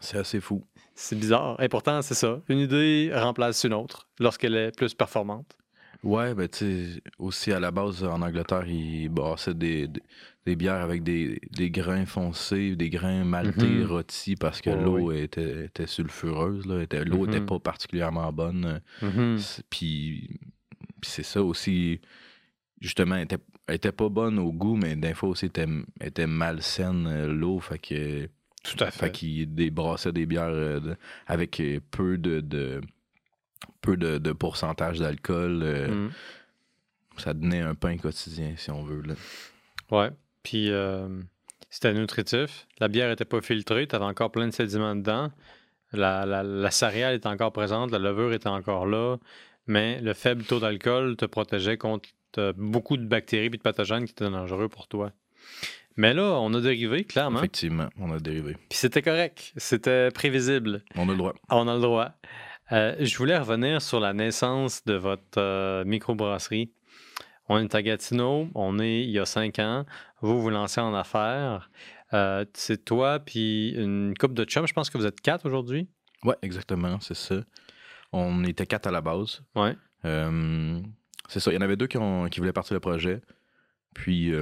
[0.00, 0.66] C'est assez fou.
[0.94, 1.60] C'est bizarre.
[1.62, 2.40] Et pourtant, c'est ça.
[2.48, 5.56] Une idée remplace une autre lorsqu'elle est plus performante.
[6.04, 10.00] Ouais, ben tu sais, aussi à la base en Angleterre, ils brassaient des, des,
[10.46, 13.86] des bières avec des, des grains foncés, des grains maltais Mhm.
[13.86, 16.66] rôtis parce que l'eau était, était sulfureuse.
[16.82, 17.46] était- L'eau était Mhm.
[17.46, 18.80] pas particulièrement bonne.
[19.02, 19.38] Mhm.
[19.38, 20.28] C'est- Puis,
[21.02, 22.00] c'est ça aussi,
[22.80, 25.68] justement, elle était, elle était pas bonne au goût, mais des fois aussi, elle était,
[26.02, 27.58] était malsaine, euh, l'eau.
[27.60, 28.28] Fait que.
[28.62, 29.12] Tout à Fait fait.
[29.12, 30.94] qu'ils débrassaient des bières euh,
[31.26, 32.80] avec euh, peu de, de-
[33.80, 35.60] peu de, de pourcentage d'alcool.
[35.62, 36.10] euh, Mhm.
[37.16, 39.02] Ça donnait un pain quotidien, si on veut.
[39.02, 39.14] Là.
[39.92, 40.10] Ouais.
[40.42, 41.06] Puis euh,
[41.70, 42.66] c'était nutritif.
[42.80, 43.86] La bière n'était pas filtrée.
[43.86, 45.30] Tu avais encore plein de sédiments dedans.
[45.92, 47.92] La, la, la céréale était encore présente.
[47.92, 49.16] La levure était encore là.
[49.68, 54.04] Mais le faible taux d'alcool te protégeait contre euh, beaucoup de bactéries et de pathogènes
[54.06, 55.12] qui étaient dangereux pour toi.
[55.96, 57.38] Mais là, on a dérivé, clairement.
[57.38, 58.54] Effectivement, on a dérivé.
[58.68, 59.52] Puis c'était correct.
[59.56, 60.82] C'était prévisible.
[60.96, 61.34] On a le droit.
[61.48, 62.10] On a le droit.
[62.74, 66.72] Euh, je voulais revenir sur la naissance de votre euh, microbrasserie.
[67.48, 69.84] On est à Gatineau, on est il y a cinq ans.
[70.20, 71.70] Vous vous lancez en affaires.
[72.12, 74.66] Euh, c'est toi puis une couple de chums.
[74.66, 75.88] Je pense que vous êtes quatre aujourd'hui.
[76.24, 77.36] Ouais, exactement, c'est ça.
[78.12, 79.42] On était quatre à la base.
[79.54, 79.76] Ouais.
[81.28, 81.50] C'est ça.
[81.50, 83.20] Il y en avait deux qui, ont- qui voulaient partir le projet.
[83.94, 84.32] Puis,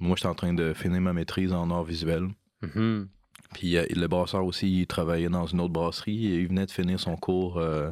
[0.00, 2.28] moi, j'étais en train de finir ma maîtrise en art visuel.
[2.62, 3.08] Mhm.
[3.54, 6.70] Puis euh, le brasseur aussi, il travaillait dans une autre brasserie et il venait de
[6.70, 7.90] finir son cours euh,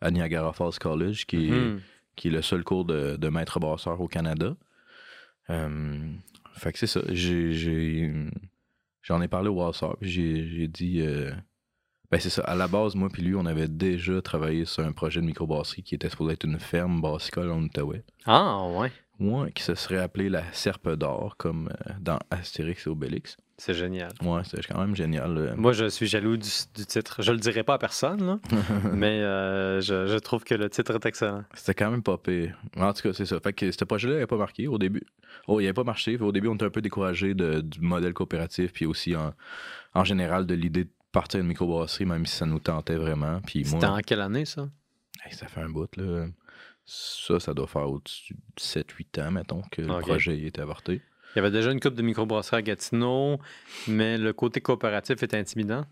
[0.00, 1.80] à Niagara Falls College, qui, est, Mhm.
[2.16, 4.54] qui est le seul cours de, de maître brasseur au Canada.
[5.50, 5.98] Euh,
[6.54, 7.00] fait que c'est ça.
[9.02, 11.00] J'en ai parlé au brasseur, puis j'ai, dit.
[11.00, 11.30] euh,
[12.10, 12.42] ben c'est ça.
[12.42, 15.82] À la base, moi puis lui, on avait déjà travaillé sur un projet de microbrasserie
[15.82, 18.02] qui était supposé être une ferme brassicole en Outaouais.
[18.26, 18.92] Ah, ouais.
[19.20, 23.36] Ouais, qui se serait appelé la Serpe d'or, comme dans Astérix et Obélix.
[23.60, 24.12] C'est génial.
[24.22, 25.54] Ouais, c'est quand même génial.
[25.56, 27.20] Moi, je suis jaloux du, du titre.
[27.22, 28.38] Je le dirai pas à personne, là,
[28.92, 31.42] mais euh, je, je trouve que le titre est excellent.
[31.54, 32.56] C'était quand même pas pire.
[32.76, 33.40] En tout cas, c'est ça.
[33.40, 35.02] Fait que ce projet-là n'avait pas marqué au début.
[35.48, 36.16] Oh, il n'avait pas marché.
[36.18, 39.34] Au début, on était un peu découragé du modèle coopératif, puis aussi en,
[39.92, 43.40] en général de l'idée de partir une microbrasserie, même si ça nous tentait vraiment.
[43.44, 44.68] Puis C'était moi, en quelle année, ça?
[45.26, 46.26] hey, ça fait un bout, là.
[46.84, 51.02] Ça, ça doit faire au-dessus de 7-8 ans, mettons, que le projet était avorté.
[51.34, 53.38] Il y avait déjà une coupe de microbrasserie à Gatineau,
[53.86, 55.84] mais le côté coopératif est intimidant?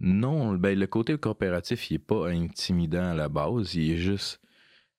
[0.00, 3.74] Non, ben, le côté coopératif, il est pas intimidant à la base.
[3.74, 4.40] Il est juste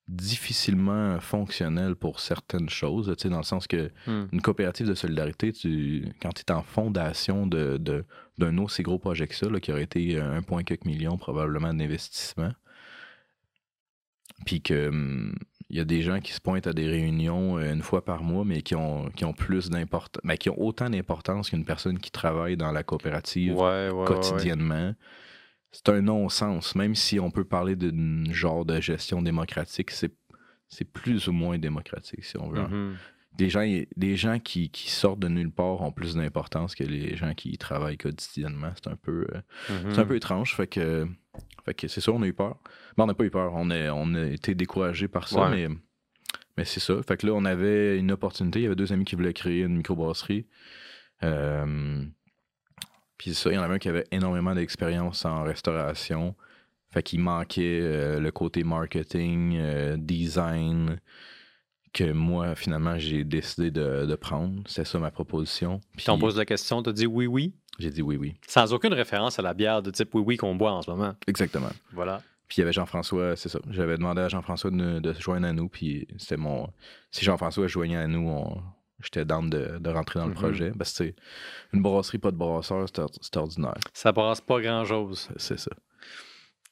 [0.08, 4.26] difficilement fonctionnel pour certaines choses, tu sais, dans le sens que Hmm.
[4.32, 8.04] une coopérative de solidarité, tu, quand tu es en fondation de, de-
[8.38, 12.52] d'un aussi gros projet que ça, là, qui aurait été 1,4 million probablement d'investissement,
[14.44, 15.34] puis que hum,
[15.68, 18.22] il y a des gens qui se pointent à des réunions euh, une fois par
[18.22, 21.98] mois, mais qui ont, qui ont plus d'importance, mais qui ont autant d'importance qu'une personne
[21.98, 24.04] qui travaille dans la coopérative Ouais, ouais, ouais, ouais.
[24.06, 24.94] quotidiennement.
[25.72, 26.74] C'est un non-sens.
[26.74, 30.14] Même si on peut parler d'un genre de gestion démocratique, c'est,
[30.68, 32.62] c'est plus ou moins démocratique, si on veut.
[32.62, 32.96] Mhm.
[33.36, 37.16] Des gens, des gens qui, qui sortent de nulle part ont plus d'importance que les
[37.16, 38.70] gens qui y travaillent quotidiennement.
[38.76, 39.90] C'est un peu, euh, Mhm.
[39.92, 40.54] c'est un peu étrange.
[40.54, 41.06] Fait que,
[41.64, 42.56] fait que c'est ça, on a eu peur.
[42.96, 43.52] Mais on n'a pas eu peur.
[43.54, 45.68] On a, on a été découragé par ça, Ouais.
[45.68, 45.76] mais,
[46.56, 46.94] mais c'est ça.
[47.02, 48.60] Fait que là, on avait une opportunité.
[48.60, 50.46] Il y avait deux amis qui voulaient créer une microbrasserie.
[51.22, 52.04] Euh,
[53.18, 56.34] puis ça, il y en avait un qui avait énormément d'expérience en restauration.
[56.90, 61.00] Fait qu'il manquait euh, le côté marketing, euh, design,
[61.96, 64.62] que moi, finalement, j'ai décidé de, de prendre.
[64.66, 65.80] C'est ça ma proposition.
[65.96, 68.34] Puis on pose la question, tu dis oui, oui, j'ai dit oui, oui.
[68.46, 71.14] sans aucune référence à la bière de type oui, oui qu'on boit en ce moment.
[71.26, 71.70] Exactement.
[71.92, 72.22] Voilà.
[72.48, 73.58] Puis il y avait Jean-François, c'est ça.
[73.70, 75.68] J'avais demandé à Jean-François de, de se joindre à nous.
[75.68, 76.68] Puis c'était mon.
[77.10, 78.62] Si Jean-François se joignait à nous, on-
[79.02, 80.38] j'étais down de, de rentrer dans le Mhm.
[80.38, 80.72] projet.
[80.76, 81.14] Parce que c'est
[81.72, 83.74] une brasserie, pas de brasseur, c'est or- c'est ordinaire.
[83.94, 85.28] Ça brasse pas grand-chose.
[85.38, 85.70] C'est ça.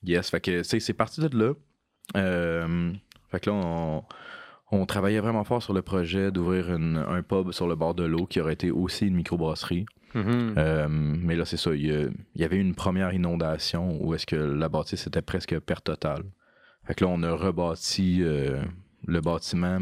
[0.02, 1.54] Yes, fait que c'est parti de là.
[2.16, 2.92] Euh,
[3.30, 4.04] fait que là, on,
[4.80, 8.26] on travaillait vraiment fort sur le projet d'ouvrir un pub sur le bord de l'eau
[8.26, 9.86] qui aurait été aussi une microbrasserie.
[10.16, 11.74] Euh, mais là, c'est ça.
[11.74, 16.22] Il y, avait une première inondation où est-ce que la bâtisse était presque perte totale.
[16.86, 18.62] Fait que là, on a rebâti euh,
[19.06, 19.80] le bâtiment.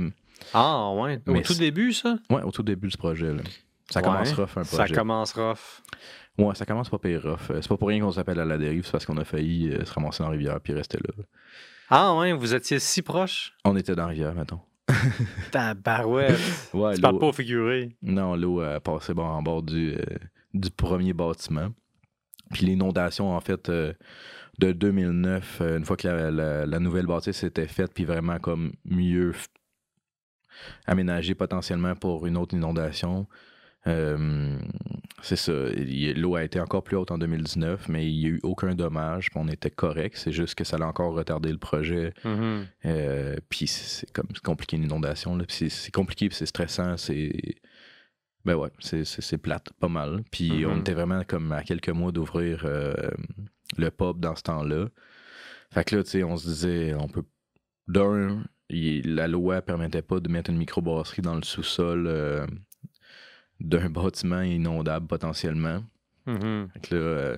[0.54, 1.20] Ah, ouais.
[1.26, 2.16] Au Mais tout c'est- début, ça?
[2.30, 3.32] Ouais, au tout début du projet.
[3.32, 3.42] là.
[3.90, 4.94] Ça Ouais, commence rough un Ça projet.
[4.94, 5.82] commence rough.
[6.38, 7.50] Ouais, ça commence pas pire rough.
[7.50, 9.70] Euh, C'est pas pour rien qu'on s'appelle à la dérive, c'est parce qu'on a failli
[9.84, 11.24] se ramasser dans la rivière puis rester là.
[11.90, 13.52] Ah, ouais, vous étiez si proche?
[13.66, 14.60] On était dans la rivière, mettons.
[15.52, 16.38] Tabarouette.
[16.74, 17.96] Ouais, tu parles pas au figuré.
[18.02, 20.04] Non, l'eau a passé bon, en bord du, euh,
[20.54, 21.68] du premier bâtiment.
[22.52, 23.92] Puis l'inondation, en fait, euh,
[24.58, 28.38] de 2009, euh, une fois que la, la- la nouvelle bâtisse était faite, puis vraiment
[28.38, 29.32] comme mieux
[30.86, 33.26] aménagée potentiellement pour une autre inondation,
[33.86, 34.58] Euh,
[35.22, 35.52] c'est ça.
[36.16, 39.28] L'eau a été encore plus haute en 2019, mais il n'y a eu aucun dommage.
[39.34, 40.16] on était correct.
[40.16, 42.12] C'est juste que ça a encore retardé le projet.
[42.24, 42.66] Mhm.
[42.86, 45.38] Euh, puis c'est comme compliqué une inondation.
[45.48, 46.96] c'est- compliqué, c'est stressant.
[46.96, 47.32] C'est.
[48.44, 50.22] Ben ouais, c'est- plate, pas mal.
[50.32, 50.70] Puis Mhm.
[50.72, 52.92] on était vraiment comme à quelques mois d'ouvrir euh,
[53.78, 54.88] le pub dans ce temps-là.
[55.72, 57.22] Fait que là, tu sais, on se disait, on peut.
[57.88, 62.06] D'un, la loi permettait pas de mettre une microbrasserie dans le sous-sol
[63.62, 65.82] d'un bâtiment inondable potentiellement.
[66.26, 66.68] Mhm.
[66.72, 67.36] Fait que là, euh,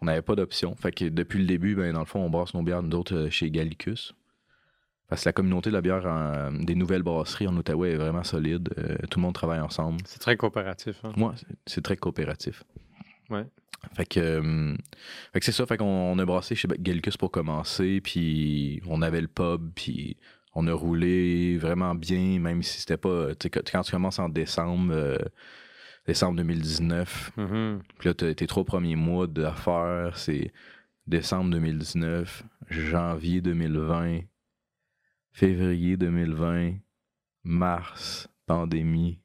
[0.00, 0.74] on n'avait pas d'option.
[0.76, 3.14] Fait que depuis le début, ben, dans le fond, on brasse nos bières, nous autres,
[3.14, 4.14] euh, chez Gallicus.
[5.08, 8.24] Parce que la communauté de la bière en- des nouvelles brasseries en Outaouais est vraiment
[8.24, 8.70] solide.
[8.78, 10.00] Euh, tout le monde travaille ensemble.
[10.06, 11.04] C'est très coopératif.
[11.04, 11.12] hein.
[11.16, 12.64] Moi, c'est- c'est très coopératif.
[13.28, 13.44] Ouais.
[13.94, 14.74] Fait que, euh,
[15.42, 15.66] c'est ça.
[15.66, 18.00] Fait qu'on on a brassé chez Gallicus pour commencer.
[18.00, 19.72] Puis on avait le pub.
[19.74, 20.16] Puis
[20.54, 23.28] on a roulé vraiment bien, même si c'était pas.
[23.40, 25.16] sais, quand- tu commences en décembre, euh,
[26.06, 27.80] décembre 2019, Mhm.
[27.98, 30.52] puis là, tes trois premiers mois d'affaires, c'est
[31.06, 34.20] décembre 2019, janvier 2020,
[35.32, 36.74] février 2020,
[37.44, 39.18] mars, pandémie.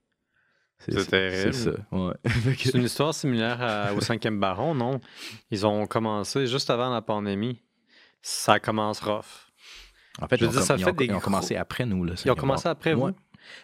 [0.80, 1.54] C'est terrible.
[1.54, 2.13] C'est ouais.
[2.76, 5.02] Une histoire similaire à- au cinquième baron, non?
[5.50, 7.60] Ils ont commencé juste avant la pandémie.
[8.22, 9.47] Ça commence rough.
[10.22, 11.56] En fait, je veux ils ont, dire, ça ils fait ont- des ils ont commencé
[11.56, 12.04] après nous.
[12.04, 13.06] Là, Ils ont commencé après vous?
[13.06, 13.12] Ouais.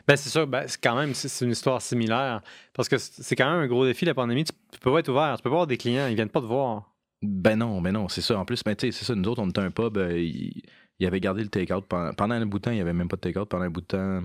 [0.07, 2.41] Ben c'est sûr, ben, c'est quand même, c'est une histoire similaire.
[2.73, 4.43] Parce que c'est quand même un gros défi, la pandémie.
[4.45, 6.41] Tu, tu peux pas être ouvert, tu peux pas avoir des clients, ils viennent pas
[6.41, 6.93] te voir.
[7.21, 8.37] Ben non, ben non, c'est ça.
[8.39, 10.61] En plus, ben, c'est ça, nous autres, on était un pub, euh, il,
[10.99, 13.07] il avait gardé le take-out pendant, pendant un bout de temps, il n'y avait même
[13.09, 14.21] pas de take-out pendant un bout de temps.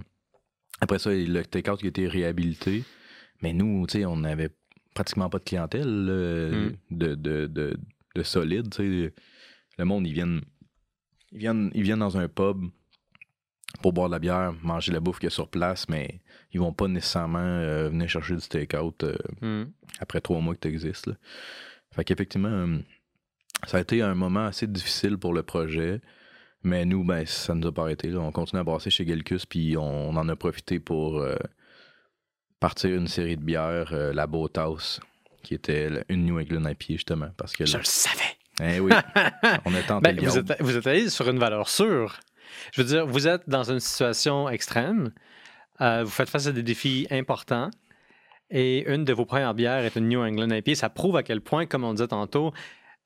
[0.81, 2.85] Après ça, le take-out qui a été réhabilité.
[3.43, 4.51] Mais nous, tu sais, on n'avait
[4.95, 6.73] pratiquement pas de clientèle là, Mm.
[6.91, 7.77] de, de, de,
[8.15, 8.73] de solide.
[8.79, 10.41] Le monde, ils viennent,
[11.33, 12.65] ils viennent, ils viennent dans un pub
[13.83, 16.21] pour boire de la bière, manger la bouffe qu'il y a sur place, mais
[16.53, 19.71] ils vont pas nécessairement euh, venir chercher du take-out euh, Hmm.
[20.01, 21.11] après trois mois que tu existes.
[21.93, 22.79] Fait qu'effectivement, euh,
[23.67, 26.01] ça a été un moment assez difficile pour le projet.
[26.65, 28.09] Mais nous, ben, ça nous a pas arrêté.
[28.09, 28.19] là.
[28.21, 31.25] On continue à brasser chez Gelkus, puis on, en a profité pour
[32.59, 34.99] partir une série de bières, la Boathouse,
[35.45, 37.31] qui était une New England IPA, justement.
[37.37, 38.28] Parce que Je le savais.
[38.61, 38.93] Eh oui,
[39.65, 42.19] on a tenté Ben, vous, êtes, vous êtes allé sur une valeur sûre.
[42.73, 45.13] Je veux dire, vous êtes dans une situation extrême.
[45.81, 47.71] euh, vous faites face à des défis importants.
[48.51, 50.75] Et une de vos premières bières est une New England IPA.
[50.75, 52.53] Ça prouve à quel point, comme on disait tantôt,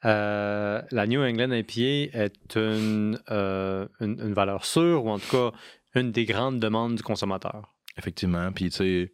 [0.05, 5.31] euh, la New England IPA est une, euh, une, une valeur sûre, ou en tout
[5.31, 5.57] cas
[5.95, 7.75] une des grandes demandes du consommateur.
[7.99, 8.51] Effectivement.
[8.53, 9.13] Puis, tu sais,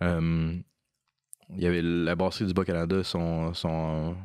[0.00, 4.16] il y avait la brasserie du Bas-Canada, sont, sont,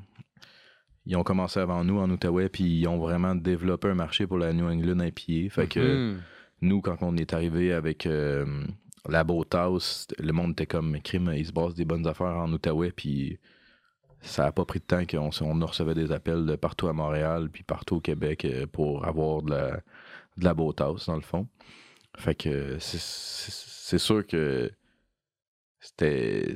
[1.08, 4.38] ils ont commencé avant nous en Outaouais, puis ils ont vraiment développé un marché pour
[4.38, 5.50] la New England IPA.
[5.54, 5.80] Fait que
[6.14, 6.22] Mhm.
[6.62, 8.46] nous, quand on est arrivé avec euh,
[9.10, 12.92] la Boathouse, le monde était comme crime, ils se brassent des bonnes affaires en Outaouais,
[12.92, 13.40] puis
[14.22, 17.50] ça a pas pris de temps qu'on on recevait des appels de partout à Montréal,
[17.52, 19.72] puis partout au Québec euh, pour avoir de la,
[20.38, 21.48] de la Boathouse, dans le fond.
[22.18, 24.72] Fait que c'est sûr que
[25.80, 26.54] c'était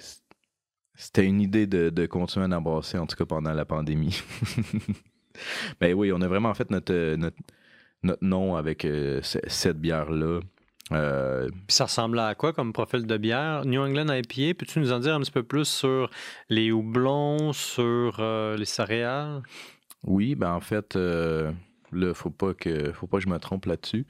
[0.95, 4.21] c'était une idée de, de continuer à embrasser, en tout cas pendant la pandémie.
[5.80, 7.38] ben oui, on a vraiment fait notre, notre,
[8.04, 10.39] notre nom avec euh, ce- cette bière-là.
[10.91, 13.65] Euh, Puis ça ressemblait à quoi comme profil de bière?
[13.65, 16.10] New England IPA, peux-tu nous en dire un petit peu plus sur
[16.49, 19.41] les houblons, sur euh, les céréales?
[20.04, 21.51] oui, ben en fait, euh,
[21.91, 24.06] là, faut pas que faut pas que je me trompe là-dessus.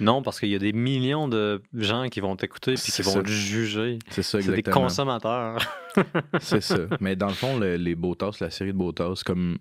[0.00, 3.22] Non, parce qu'il y a des millions de gens qui vont t'écouter puis qui vont
[3.22, 3.98] te juger.
[4.10, 4.82] C'est ça, C'est des exactement.
[4.86, 5.58] consommateurs.
[6.40, 6.78] C'est ça.
[7.00, 9.58] Mais dans le fond, le- les Botas, la série de Botas, comme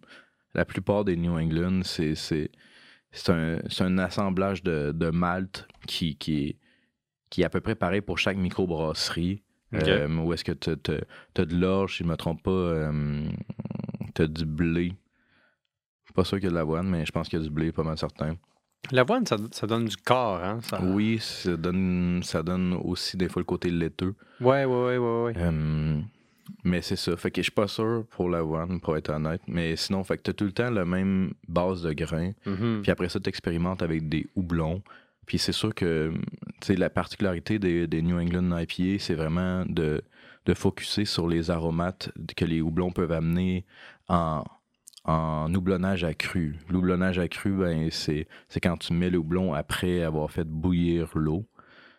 [0.53, 2.49] la plupart des New England, c'est c'est
[3.29, 6.57] un, un assemblage de, de malt qui, qui, est,
[7.29, 9.41] qui est à peu près pareil pour chaque microbrasserie.
[9.73, 9.87] Ok.
[9.87, 13.23] Euh, où est-ce que tu as, de l'orge, si je ne me trompe pas, euh,
[14.13, 14.93] tu as du blé.
[16.15, 17.71] Pas sûr qu'il y a de l'avoine, mais je pense qu'il y a du blé,
[17.71, 18.35] pas mal certain.
[18.91, 20.59] L'avoine, ça, ça donne du corps, hein?
[20.61, 20.81] Ça...
[20.81, 24.15] Oui, ça donne, ça donne aussi des fois le côté laiteux.
[24.39, 25.33] Ouais, ouais, ouais, ouais, ouais.
[25.37, 25.99] Euh,
[26.63, 27.17] mais c'est ça.
[27.17, 29.41] Fait que je suis pas sûr pour l'avoine, pour être honnête.
[29.47, 32.31] Mais sinon, fait que t'as tout le temps la même base de grains.
[32.45, 32.81] Mhm.
[32.83, 34.81] Puis après ça, tu expérimentes avec des houblons.
[35.25, 36.13] Puis c'est sûr que
[36.61, 40.03] tu sais, la particularité des, des New England IPA, c'est vraiment de,
[40.45, 43.65] de focuser sur les aromates que les houblons peuvent amener
[44.07, 44.43] en,
[45.05, 46.57] en houblonnage accru.
[46.69, 51.45] L'houblonnage accru, ben, c'est, c'est quand tu mets le houblon après avoir fait bouillir l'eau.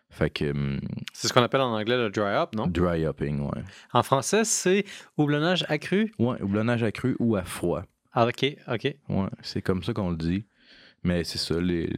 [0.09, 0.79] Fait que hum,
[1.13, 2.67] C'est ce qu'on appelle en anglais le dry up, non?
[2.67, 3.61] dry upping, ouais.
[3.93, 4.85] En français, c'est
[5.17, 6.13] houblonnage accru?
[6.19, 7.83] Ouais, houblonnage accru ou à froid.
[8.13, 8.95] Ah, ok, ok.
[9.09, 10.45] Ouais, c'est comme ça qu'on le dit.
[11.03, 11.89] Mais c'est ça, les,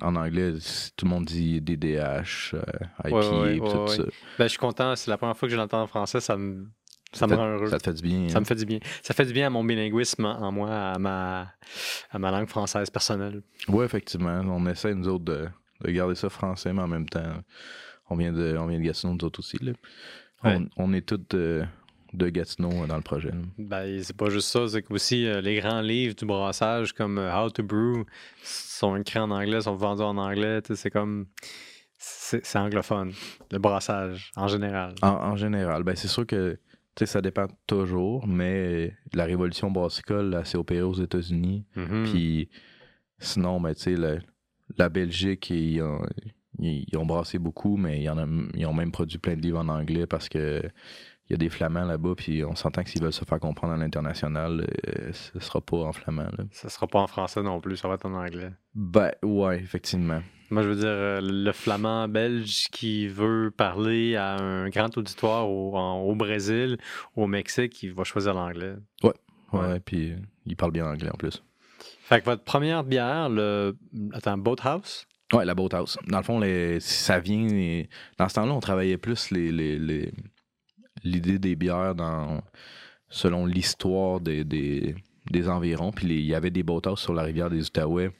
[0.00, 0.52] en anglais,
[0.96, 2.62] tout le monde dit DDH, euh,
[3.04, 4.02] IPA, Ouais, ouais, pis tout ça.
[4.38, 6.68] Ben, je suis content, c'est la première fois que je l'entends en français, ça me,
[7.12, 7.66] ça me rend heureux.
[7.68, 8.28] Ça te fait du bien.
[8.28, 8.40] Ça hein?
[8.40, 8.78] me fait du bien.
[9.02, 11.52] Ça fait du bien à mon bilinguisme en moi, à ma,
[12.10, 13.42] à ma langue française personnelle.
[13.68, 14.40] Oui, effectivement.
[14.46, 15.48] On essaie, nous autres, de,
[15.84, 17.32] de garder ça français, mais en même temps,
[18.08, 19.58] on vient de, on vient de Gatineau, nous autres aussi.
[19.62, 19.72] Là.
[20.44, 20.58] Ouais.
[20.76, 21.62] On, on est tous de,
[22.14, 23.30] de Gatineau euh, dans le projet.
[23.30, 23.42] là.
[23.58, 27.18] Ben, c'est pas juste ça, c'est que aussi euh, les grands livres du brassage comme
[27.18, 28.04] euh, How to Brew
[28.42, 30.60] sont écrits en anglais, sont vendus en anglais.
[30.74, 31.26] C'est comme.
[32.04, 33.12] C'est anglophone,
[33.52, 34.96] le brassage en général.
[35.02, 36.58] En, en général, ben c'est sûr que
[36.98, 41.64] sais, ça dépend toujours, mais la révolution brassicole, elle s'est opérée aux États-Unis.
[41.76, 42.04] Mhm.
[42.04, 42.48] Puis
[43.18, 44.16] sinon, ben, tu sais, la,
[44.76, 46.04] la Belgique, ils ont,
[46.58, 49.40] ils, ils ont brassé beaucoup, mais ils, en ont, ils ont même produit plein de
[49.40, 50.62] livres en anglais parce que
[51.28, 53.72] il y a des flamands là-bas, puis on s'entend que s'ils veulent se faire comprendre
[53.72, 56.24] à l'international, euh, ce sera pas en flamand.
[56.36, 56.44] Là.
[56.50, 58.50] Ça sera pas en français non plus, ça va être en anglais.
[58.74, 60.20] Ben, ouais, effectivement.
[60.50, 65.48] Moi, je veux dire, euh, le flamand belge qui veut parler à un grand auditoire
[65.48, 66.76] au, en- au Brésil,
[67.16, 68.74] au Mexique, il va choisir l'anglais.
[69.02, 69.12] Ouais,
[69.52, 69.80] Ouais.
[69.80, 71.42] puis euh, ils parlent bien anglais en plus.
[72.02, 73.76] Fait que votre première bière, le.
[74.12, 75.06] Attends, Boathouse?
[75.32, 75.96] Ouais, la Boathouse.
[76.08, 77.46] Dans le fond, les, ça vient.
[77.46, 80.12] les- Dans ce temps-là, on travaillait plus les, les, les-
[81.04, 82.42] l'idée des bières dans,
[83.08, 84.94] selon l'histoire des, des,
[85.30, 85.92] des environs.
[85.92, 88.10] Puis il y avait des boathouses sur la rivière des Outaouais.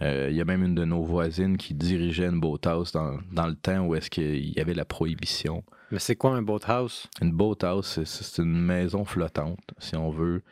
[0.00, 3.46] Euh, Il y a même une de nos voisines qui dirigeait une boathouse dans, dans
[3.48, 5.64] le temps où est-ce qu'il y avait la prohibition.
[5.90, 7.08] Mais c'est quoi un Boathouse?
[7.20, 10.42] Une boathouse, c'est- une maison flottante, si on veut,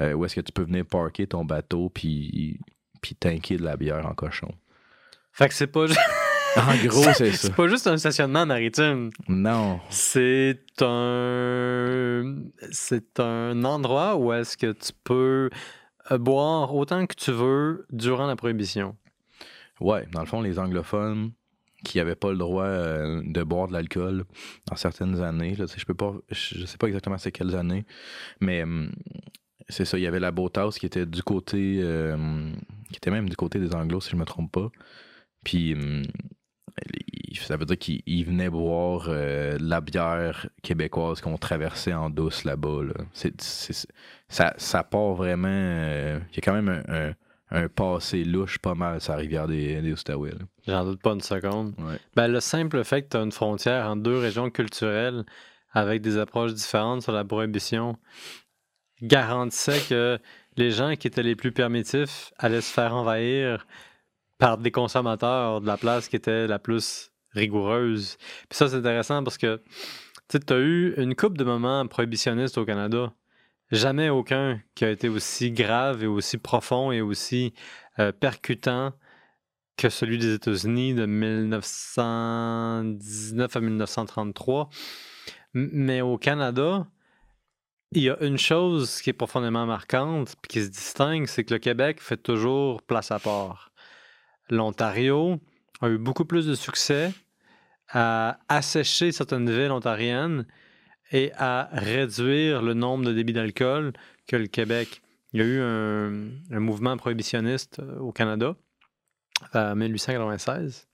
[0.00, 2.58] euh, où est-ce que tu peux venir parker ton bateau puis,
[3.02, 4.50] puis tanker de la bière en cochon.
[5.30, 5.86] Fait que c'est pas,
[6.56, 7.48] En gros, c'est ça.
[7.48, 9.10] c'est pas juste un stationnement maritime.
[9.28, 9.80] Non.
[9.90, 12.36] C'est un.
[12.70, 15.50] C'est un endroit où est-ce que tu peux
[16.10, 18.96] euh, boire autant que tu veux durant la prohibition.
[19.80, 21.32] Ouais, dans le fond, les anglophones
[21.84, 24.24] qui n'avaient pas le droit euh, de boire de l'alcool
[24.66, 27.84] dans certaines années, là, je peux pas, je sais pas exactement c'est quelles années,
[28.40, 28.90] mais hum,
[29.68, 32.50] c'est ça, il y avait la Boathouse qui était du côté, euh,
[32.90, 34.70] qui était même du côté des Anglos, si je me trompe pas.
[35.44, 36.02] Puis hum,
[37.34, 42.44] ça veut dire qu'ils ils venaient boire euh, la bière québécoise qu'on traversait en douce
[42.44, 42.82] là-bas.
[42.84, 42.94] Là.
[44.28, 45.48] Ça, ça part vraiment.
[45.50, 47.14] euh, Il y a quand même un, un-
[47.50, 50.32] un passé louche pas mal sur la rivière des, des Outaouais.
[50.66, 51.72] J'en doute pas une seconde.
[51.78, 51.96] Ouais.
[52.14, 55.24] Ben, le simple fait que tu as une frontière entre deux régions culturelles
[55.72, 57.96] avec des approches différentes sur la prohibition
[59.02, 60.18] garantissait que
[60.56, 63.66] les gens qui étaient les plus permissifs allaient se faire envahir
[64.38, 68.16] par des consommateurs de la place qui était la plus rigoureuse.
[68.48, 69.60] Puis ça, c'est intéressant parce que
[70.28, 73.12] tu as eu une coupe de moments prohibitionnistes au Canada.
[73.70, 77.52] Jamais aucun qui a été aussi grave et aussi profond et aussi
[77.98, 78.92] euh, percutant
[79.76, 84.68] que celui des États-Unis de 1919 à 1933.
[85.54, 86.86] M- Mais au Canada,
[87.92, 91.52] il y a une chose qui est profondément marquante puis qui se distingue, c'est que
[91.54, 93.67] le Québec fait toujours place à part.
[94.50, 95.40] L'Ontario
[95.80, 97.12] a eu beaucoup plus de succès
[97.90, 100.46] à assécher certaines villes ontariennes
[101.10, 103.92] et à réduire le nombre de débits d'alcool
[104.26, 105.00] que le Québec.
[105.32, 108.56] Il y a eu un, mouvement prohibitionniste euh, au Canada
[109.54, 110.88] en 1896.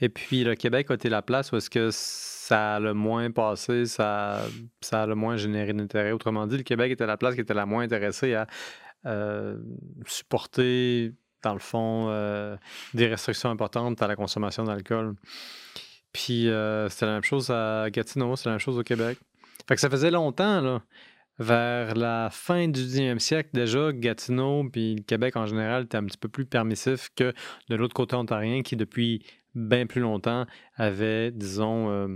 [0.00, 3.30] Et puis le Québec a été la place où est-ce que ça a le moins
[3.30, 4.42] passé, ça,
[4.80, 6.12] ça a le moins généré d'intérêt.
[6.12, 8.46] Autrement dit, le Québec était la place qui était la moins intéressée à
[9.06, 9.58] euh,
[10.06, 11.12] supporter,
[11.46, 12.56] dans le fond, euh,
[12.92, 15.14] des restrictions importantes à la consommation d'alcool.
[16.12, 19.18] Puis euh, c'était la même chose à Gatineau, c'est la même chose au Québec.
[19.68, 20.82] Fait que ça faisait longtemps, là,
[21.38, 26.04] vers la fin du 19e siècle déjà, Gatineau puis le Québec en général était un
[26.04, 27.32] petit peu plus permissif que
[27.68, 32.08] de l'autre côté ontarien qui, depuis bien plus longtemps, avait, disons, euh,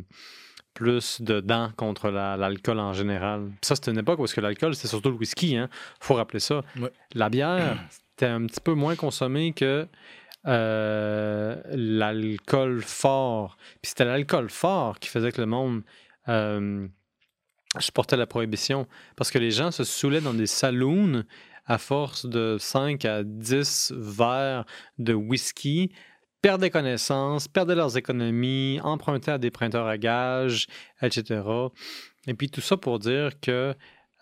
[0.80, 3.48] plus de dents contre la- l'alcool en général.
[3.50, 5.68] Puis ça, c'était une époque où que l'alcool, c'était surtout le whisky, hein.
[6.00, 6.62] faut rappeler ça.
[6.78, 6.90] Ouais.
[7.14, 9.86] La bière, c'était un petit peu moins consommé que
[10.46, 13.58] euh, l'alcool fort.
[13.82, 15.82] Puis c'était l'alcool fort qui faisait que le monde
[16.28, 16.88] euh,
[17.78, 18.86] supportait la prohibition.
[19.16, 21.24] Parce que les gens se saoulaient dans des saloons
[21.66, 24.64] à force de 5 à 10 verres
[24.98, 25.92] de whisky,
[26.42, 30.66] perdaient connaissance, perdaient leurs économies, empruntaient à des prêteurs à gages,
[31.02, 31.42] etc.
[32.26, 33.74] Et puis tout ça pour dire que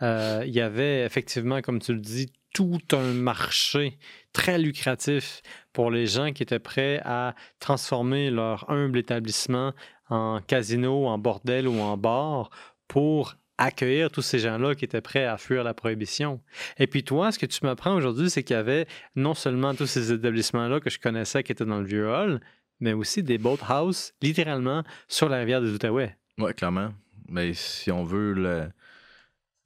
[0.03, 3.99] euh, il y avait effectivement, comme tu le dis, tout un marché
[4.33, 5.43] très lucratif
[5.73, 9.73] pour les gens qui étaient prêts à transformer leur humble établissement
[10.09, 12.51] en casino, en bordel ou en bar
[12.87, 16.41] pour accueillir tous ces gens-là qui étaient prêts à fuir la prohibition.
[16.79, 18.87] Et puis toi, ce que tu m'apprends aujourd'hui, c'est qu'il y avait
[19.17, 22.41] non seulement tous ces établissements-là que je connaissais qui étaient dans le vieux hall,
[22.81, 26.17] mais aussi des boathouses, littéralement, sur la rivière des Outaouais.
[26.39, 26.91] Oui, clairement.
[27.29, 28.71] Mais si on veut,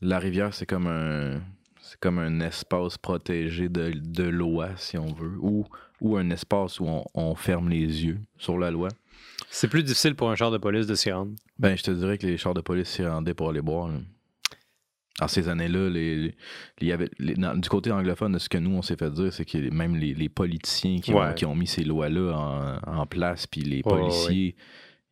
[0.01, 5.67] la, rivière, c'est comme un espace protégé de, de loi, si on veut, ou,
[6.17, 8.89] un espace où on ferme les yeux sur la loi.
[9.51, 11.33] C'est plus difficile pour un char de police de s'y rendre.
[11.59, 13.89] Ben, je te dirais que les chars de police s'y rendaient pour aller boire.
[13.89, 13.99] là.
[15.21, 16.35] En ces années-là, les,
[16.81, 21.01] du côté anglophone, ce que nous, on s'est fait dire, c'est que même les, politiciens
[21.01, 21.35] qui, ont, Ouais.
[21.35, 24.57] qui ont mis ces lois-là en, en place, puis les Ouais, ouais, policiers,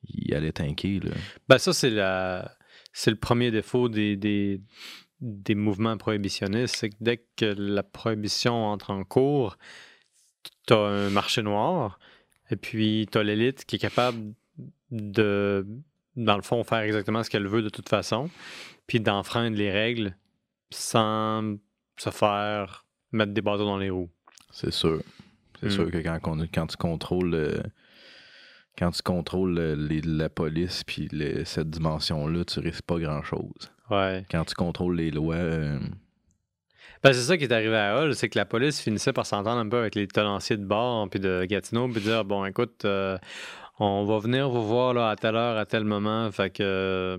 [0.08, 1.00] ils allaient tanker.
[1.00, 1.10] Là.
[1.48, 2.50] Ben ça, c'est la
[2.92, 4.62] c'est le premier défaut des, des,
[5.20, 9.58] des mouvements prohibitionnistes, c'est que dès que la prohibition entre en cours,
[10.66, 11.98] tu as un marché noir,
[12.50, 14.34] et puis tu as l'élite qui est capable
[14.90, 15.66] de,
[16.16, 18.28] dans le fond, faire exactement ce qu'elle veut de toute façon,
[18.86, 20.16] puis d'enfreindre les règles
[20.70, 21.56] sans
[21.96, 24.10] se faire mettre des bâtons dans les roues.
[24.50, 25.02] C'est sûr.
[25.60, 25.70] C'est Mm.
[25.70, 26.18] sûr que quand,
[26.54, 27.60] quand tu contrôles euh,
[28.78, 31.08] quand tu contrôles euh, les- la police puis
[31.44, 33.70] cette dimension-là, tu risques pas grand-chose.
[33.90, 34.24] Ouais.
[34.30, 35.78] Quand tu contrôles les lois, euh,
[37.02, 39.58] Ben, c'est ça qui est arrivé à Hull, c'est que la police finissait par s'entendre
[39.58, 43.16] un peu avec les tenanciers de bord puis de Gatineau puis dire bon écoute euh,
[43.78, 47.18] on va venir vous voir là, à telle heure à tel moment fait que euh,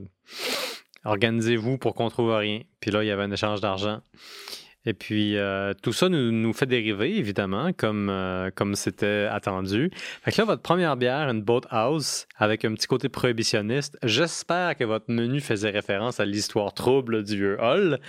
[1.03, 2.61] organisez-vous pour qu'on trouve rien.
[2.79, 4.01] Puis là il y avait un échange d'argent
[4.85, 9.91] et puis euh, tout ça nous, nous fait dériver évidemment comme euh, comme c'était attendu
[10.23, 14.83] fait que là votre première bière une boathouse avec un petit côté prohibitionniste j'espère que
[14.83, 17.99] votre menu faisait référence à l'histoire trouble du vieux Hall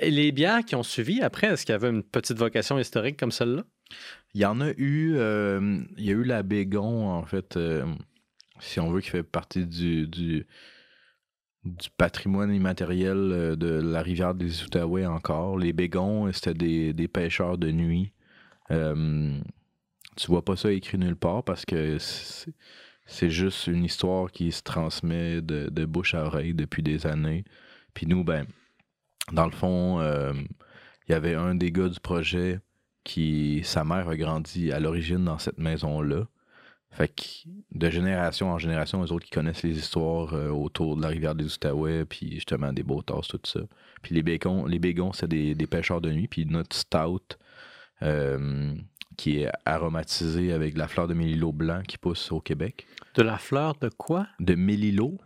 [0.00, 3.32] les bières qui ont suivi après, est-ce qu'il y avait une petite vocation historique comme
[3.32, 3.64] celle-là?
[4.34, 5.16] il y en a eu.
[5.16, 7.58] euh, il y a eu la Bégon, en fait,
[8.60, 10.46] si on veut, qui fait partie du, du,
[11.64, 15.58] du patrimoine immatériel euh, de la rivière des Outaouais encore.
[15.58, 16.54] Les Bégons, c'était
[16.94, 18.12] des, pêcheurs de nuit.
[18.70, 19.38] Euh,
[20.16, 24.62] tu vois pas ça écrit nulle part parce que c'est juste une histoire qui se
[24.62, 27.44] transmet de, de bouche à oreille depuis des années.
[27.94, 28.46] Puis nous, ben,
[29.32, 30.32] dans le fond, euh,
[31.08, 32.60] il y avait un des gars du projet
[33.04, 36.26] qui, sa mère a grandi à l'origine dans cette maison-là.
[36.92, 37.22] Fait que
[37.72, 41.34] de génération en génération, les autres qui connaissent les histoires euh, autour de la rivière
[41.34, 43.60] des Outaouais, puis justement des beaux tasses, tout ça.
[44.02, 46.26] Puis les bacons, les bégons, c'est des, des pêcheurs de nuit.
[46.26, 47.36] Puis notre stout,
[48.02, 48.74] euh,
[49.16, 52.86] qui est aromatisé avec de la fleur de mélilo blanc qui pousse au Québec.
[53.16, 54.26] De la fleur de quoi?
[54.38, 55.18] De mélilo.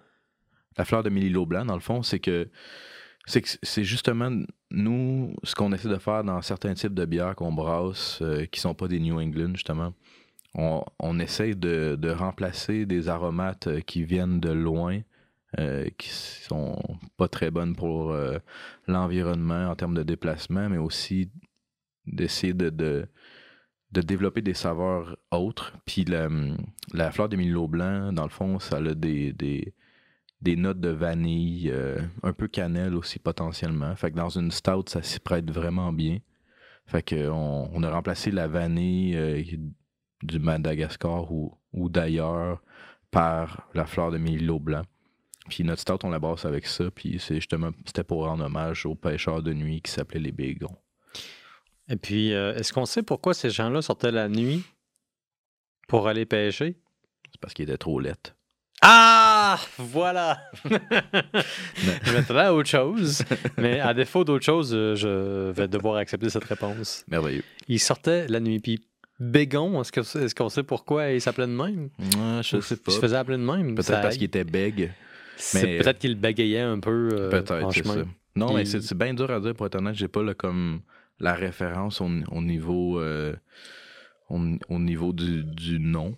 [0.77, 2.49] La fleur de mélilo blanc, dans le fond, c'est que
[3.27, 4.31] c'est que c'est justement
[4.71, 8.61] nous ce qu'on essaie de faire dans certains types de bières qu'on brasse euh, qui
[8.61, 9.95] sont pas des New England justement.
[10.57, 15.01] On, essaie de, remplacer des aromates euh, qui viennent de loin,
[15.59, 16.81] euh, qui sont
[17.17, 18.39] pas très bonnes pour euh,
[18.87, 21.31] l'environnement en termes de déplacement, mais aussi
[22.07, 23.09] d'essayer de,
[23.91, 25.73] développer des saveurs autres.
[25.87, 26.29] Puis la,
[26.93, 29.75] la fleur de Milo blanc, dans le fond, ça a des,
[30.45, 31.73] notes de vanille,
[32.23, 33.95] un peu cannelle aussi potentiellement.
[33.97, 36.19] Fait que dans une stout, ça s'y prête vraiment bien.
[36.87, 39.17] Fait que on, a remplacé la vanille
[40.25, 42.63] du Madagascar ou, ou d'ailleurs
[43.11, 44.83] par la fleur de Milo blanc.
[45.49, 46.91] Puis notre stout, on la brasse avec ça.
[46.91, 50.77] Puis c'est justement, c'était pour rendre hommage aux pêcheurs de nuit qui s'appelaient les Bégons.
[51.89, 54.65] Et puis, euh, est-ce qu'on sait pourquoi ces gens-là sortaient la nuit
[55.87, 56.77] pour aller pêcher?
[57.31, 58.35] C'est parce qu'ils étaient trop lettres.
[58.81, 59.59] Ah!
[59.79, 60.41] Voilà!
[60.65, 63.23] je m'attendais à autre chose,
[63.59, 67.05] mais à défaut d'autre chose, euh, je vais devoir accepter cette réponse.
[67.09, 67.45] Merveilleux.
[67.69, 68.87] Ils sortaient la nuit, puis
[69.25, 71.89] Bégon, est-ce que- est-ce qu'on sait pourquoi il s'appelait de même?
[71.99, 72.83] Ouais, je sais pas.
[72.93, 73.75] Il se faisait appeler de même?
[73.75, 74.93] Peut-être Ça- parce qu'il était bègue.
[75.55, 77.95] mais- Peut-être qu'il bégayait un peu euh, en Peut-être, c'est chemin.
[77.95, 78.03] ça.
[78.37, 79.95] Non, mais c'est c'est bien dur à dire pour être honnête.
[79.95, 80.81] J'ai pas là, comme
[81.21, 83.35] la référence au, au niveau euh,
[84.29, 86.15] au, au niveau du, du nom.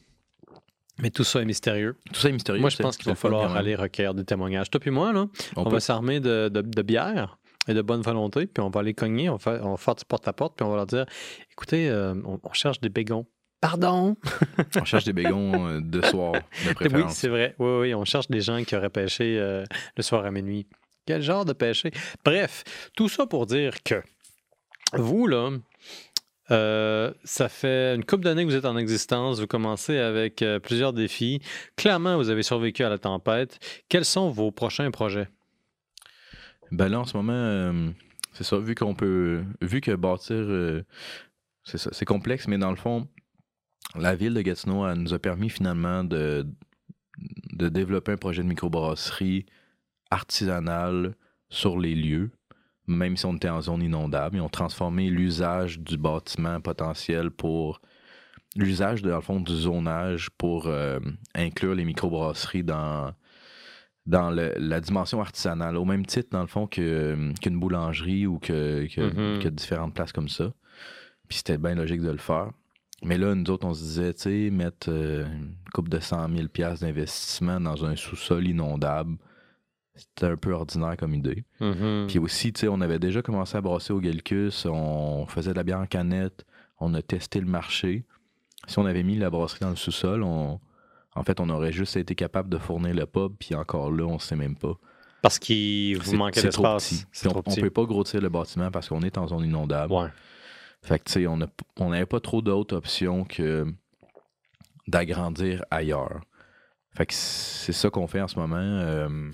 [0.98, 1.94] Mais tout ça est mystérieux.
[2.12, 2.60] Tout ça est mystérieux.
[2.62, 4.70] Moi, je pense qu'il va falloir aller recueillir des témoignages.
[4.70, 5.26] Toi puis moi, là,
[5.56, 7.38] On, va s'armer de, de, de bière
[7.68, 9.94] et de bonne volonté, puis on va aller cogner, on va faire, on va faire
[9.94, 11.06] du porte-à-porte, puis on va leur dire
[11.52, 13.26] écoutez, euh, on, on cherche des bégons.
[13.60, 14.16] Pardon?
[14.80, 17.54] on cherche des bégons euh, de soir, de Oui, c'est vrai.
[17.58, 19.64] Oui, oui, on cherche des gens qui auraient pêché euh,
[19.96, 20.66] le soir à minuit.
[21.06, 21.90] Quel genre de pêcher?
[22.24, 22.64] Bref,
[22.96, 24.02] tout ça pour dire que
[24.92, 25.50] vous, là,
[26.50, 29.40] euh, ça fait une couple d'années que vous êtes en existence.
[29.40, 31.40] Vous commencez avec euh, plusieurs défis.
[31.76, 33.58] Clairement, vous avez survécu à la tempête.
[33.88, 35.28] Quels sont vos prochains projets?
[36.72, 37.90] Ben là, en ce moment, euh,
[38.32, 39.44] c'est ça, vu qu'on peut.
[39.60, 40.36] Vu que bâtir.
[40.36, 40.82] euh,
[41.64, 43.08] c'est ça, c'est complexe, mais dans le fond,
[43.94, 46.46] la ville de Gatineau nous a permis finalement de,
[47.52, 49.46] de développer un projet de microbrasserie
[50.10, 51.16] artisanale
[51.48, 52.30] sur les lieux,
[52.86, 54.36] même si on était en zone inondable.
[54.36, 57.80] Ils ont transformé l'usage du bâtiment potentiel pour
[58.54, 61.00] l'usage, dans le fond, du zonage pour euh,
[61.34, 63.12] inclure les microbrasseries dans,
[64.06, 69.44] dans la dimension artisanale, au même titre, dans le fond, qu'une boulangerie ou que, que,
[69.44, 69.50] Mhm.
[69.50, 70.52] différentes places comme ça.
[71.28, 72.50] Puis c'était bien logique de le faire.
[73.02, 76.28] Mais là, nous autres, on se disait, tu sais, mettre euh, une coupe de 100
[76.34, 76.46] 000
[76.80, 79.16] d'investissement dans un sous-sol inondable,
[79.94, 81.44] c'était un peu ordinaire comme idée.
[81.60, 82.06] Mhm.
[82.08, 85.56] Puis aussi, tu sais, on avait déjà commencé à brasser au Galcus, on faisait de
[85.56, 86.46] la bière en canette,
[86.78, 88.04] on a testé le marché.
[88.66, 90.60] Si on avait mis la brasserie dans le sous-sol, on...
[91.16, 94.18] en fait, on aurait juste été capable de fournir le pub, puis encore là, on
[94.18, 94.74] sait même pas.
[95.22, 97.06] Parce qu'il vous manquait d'espace.
[97.24, 97.60] on, petit.
[97.60, 99.92] peut pas grossir le bâtiment parce qu'on est en zone inondable.
[99.92, 100.08] Ouais.
[100.82, 103.66] Fait que, tu sais, on n'avait pas trop d'autres options que
[104.86, 106.20] d'agrandir ailleurs.
[106.94, 108.56] Fait que c'est ça qu'on fait en ce moment.
[108.58, 109.30] Euh,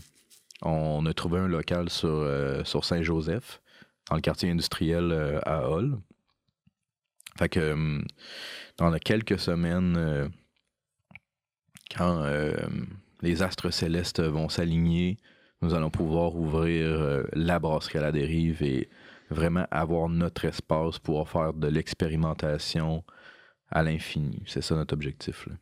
[0.63, 3.61] on a trouvé un local sur, euh, sur Saint-Joseph,
[4.09, 5.99] dans le quartier industriel euh, à Hall.
[7.39, 8.01] Fait que
[8.79, 10.31] dans les quelques semaines,
[11.97, 12.55] quand euh,
[13.23, 15.19] les astres célestes vont s'aligner,
[15.61, 18.89] nous allons pouvoir ouvrir euh, la brasserie à la dérive et
[19.31, 23.05] vraiment avoir notre espace pour faire de l'expérimentation
[23.71, 24.43] à l'infini.
[24.47, 25.47] C'est ça notre objectif.
[25.47, 25.55] là.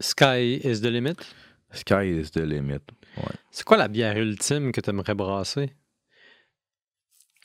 [0.00, 1.16] Sky is the limit?
[1.72, 2.80] Sky is the limit.
[3.16, 3.34] Ouais.
[3.50, 5.72] C'est quoi la bière ultime que tu aimerais brasser?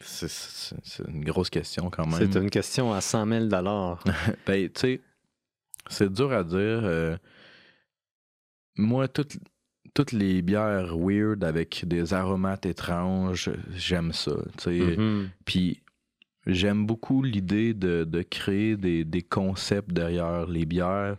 [0.01, 2.19] C'est une grosse question quand même.
[2.19, 3.45] C'est une question à 100 000
[4.45, 5.01] Ben, tu sais,
[5.89, 6.57] c'est dur à dire.
[6.59, 7.17] euh,
[8.77, 9.37] moi, toutes,
[9.93, 14.35] toutes les bières weird avec des aromates étranges, j'aime ça.
[14.67, 15.29] Mhm.
[15.45, 15.81] Puis
[16.47, 21.17] j'aime beaucoup l'idée de, de créer des, des concepts derrière les bières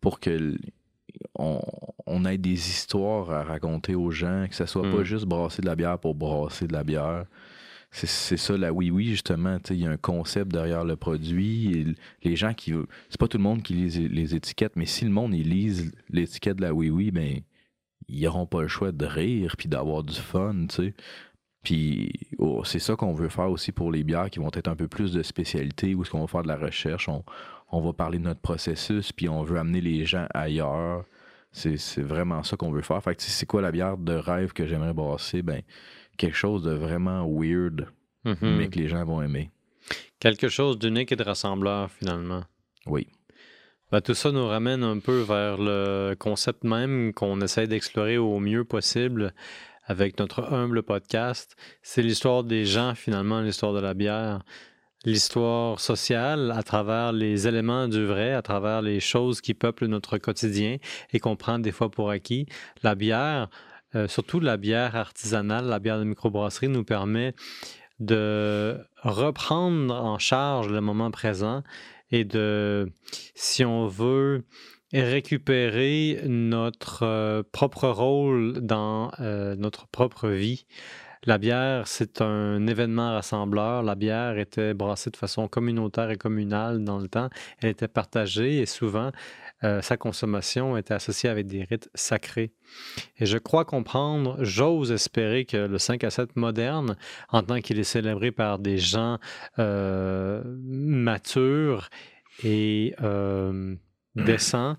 [0.00, 0.56] pour que
[1.38, 1.60] on,
[2.06, 4.96] on ait des histoires à raconter aux gens, que ça soit Mm.
[4.96, 7.24] pas juste brasser de la bière pour brasser de la bière.
[7.96, 11.94] C'est ça la oui oui justement, il y a un concept derrière le produit.
[12.24, 12.72] les gens qui
[13.08, 15.92] c'est pas tout le monde qui lit les étiquettes, mais si le monde ils lise
[16.10, 17.40] l'étiquette de la oui oui, ben
[18.08, 20.94] ils auront pas le choix de rire puis d'avoir du fun, tu sais.
[21.62, 24.76] Puis oh, c'est ça qu'on veut faire aussi pour les bières qui vont être un
[24.76, 27.24] peu plus de spécialité, où est-ce qu'on va faire de la recherche, on,
[27.70, 31.04] on va parler de notre processus, puis on veut amener les gens ailleurs.
[31.52, 33.02] C'est vraiment ça qu'on veut faire.
[33.02, 35.42] Fait c'est quoi la bière de rêve que j'aimerais brasser?
[35.42, 35.62] Ben,
[36.16, 37.86] quelque chose de vraiment weird,
[38.24, 38.56] Mhm.
[38.56, 39.50] mais que les gens vont aimer.
[40.18, 42.44] Quelque chose d'unique et de rassembleur, finalement.
[42.86, 43.06] Oui.
[43.92, 48.40] Ben, tout ça nous ramène un peu vers le concept même qu'on essaie d'explorer au
[48.40, 49.34] mieux possible
[49.86, 51.54] avec notre humble podcast.
[51.82, 54.42] C'est l'histoire des gens, finalement, l'histoire de la bière.
[55.04, 60.16] L'histoire sociale à travers les éléments du vrai, à travers les choses qui peuplent notre
[60.16, 60.78] quotidien
[61.12, 62.46] et qu'on prend des fois pour acquis.
[62.82, 63.50] La bière,
[63.94, 67.34] euh, surtout la bière artisanale, la bière de microbrasserie, nous permet
[68.00, 71.62] de reprendre en charge le moment présent
[72.10, 72.90] et de,
[73.34, 74.44] si on veut,
[74.92, 80.66] récupérer notre euh, propre rôle dans euh, notre propre vie.
[81.26, 83.82] La bière, c'est un événement rassembleur.
[83.82, 87.30] La bière était brassée de façon communautaire et communale dans le temps.
[87.60, 89.10] Elle était partagée et souvent,
[89.64, 92.52] euh, sa consommation était associée avec des rites sacrés.
[93.18, 96.96] Et je crois comprendre, j'ose espérer que le 5 à 7 moderne,
[97.30, 99.18] en tant qu'il est célébré par des gens
[99.58, 101.88] euh, matures
[102.42, 103.74] et euh,
[104.16, 104.76] décents,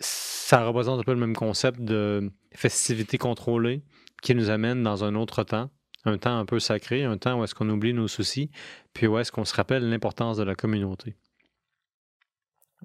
[0.00, 3.82] ça représente un peu le même concept de festivité contrôlée
[4.22, 5.70] qui nous amène dans un autre temps,
[6.04, 8.50] un temps un peu sacré, un temps où est-ce qu'on oublie nos soucis,
[8.92, 11.16] puis où est-ce qu'on se rappelle l'importance de la communauté.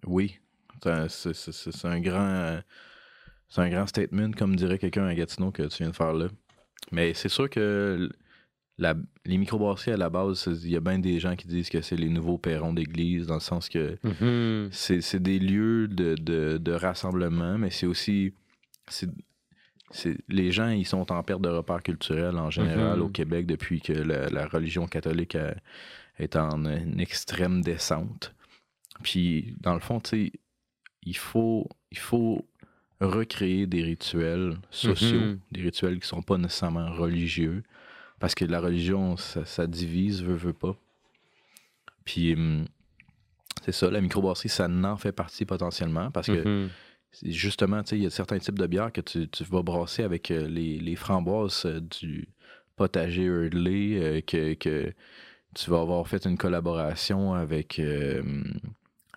[0.06, 0.40] Oui.
[0.84, 2.20] C'est un, grand.
[2.28, 2.62] euh,
[3.50, 6.28] C'est un grand statement, comme dirait quelqu'un à Gatineau que tu viens de faire là.
[6.92, 8.10] Mais c'est sûr que
[8.78, 11.82] la- les microbrasseries, à la base, il y a bien des gens qui disent que
[11.82, 14.70] c'est les nouveaux perrons d'église, dans le sens que Mhm.
[14.72, 18.34] c'est c'est des lieux de, de- de rassemblement, mais c'est aussi.
[20.28, 23.06] les gens, ils sont en perte de repères culturels en général Mhm.
[23.06, 25.56] au Québec depuis que la, la religion catholique a-
[26.20, 28.36] est en une extrême descente.
[29.04, 30.32] Puis, dans le fond, tu sais,
[31.08, 32.46] il faut, il faut
[33.00, 35.40] recréer des rituels sociaux, Mhm.
[35.52, 37.64] des rituels qui sont pas nécessairement religieux,
[38.20, 40.76] parce que la religion, ça, ça divise, veut, veut pas.
[42.06, 42.66] Puis, hum,
[43.64, 46.70] c'est ça, la microbrasserie, ça n'en fait partie potentiellement, parce que Mhm.
[47.12, 49.62] c'est justement, tu sais, il y a certains types de bières que tu, tu vas
[49.64, 52.28] brasser avec euh, les, les framboises euh, du
[52.76, 54.94] potager Hurdley, euh, que, que
[55.56, 58.22] tu vas avoir fait une collaboration avec euh,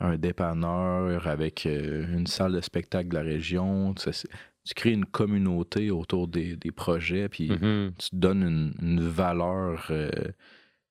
[0.01, 3.95] un dépanneur, avec euh, une salle de spectacle de la région.
[3.95, 7.93] Tu crées une communauté autour des, des projets, puis Mhm.
[7.99, 10.11] tu donnes une, une valeur euh,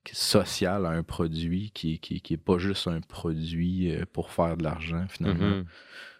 [0.03, 4.31] qui sociale à un produit qui, qui, qui est pas juste un produit euh, pour
[4.31, 5.57] faire de l'argent, finalement.
[5.57, 5.65] Mhm.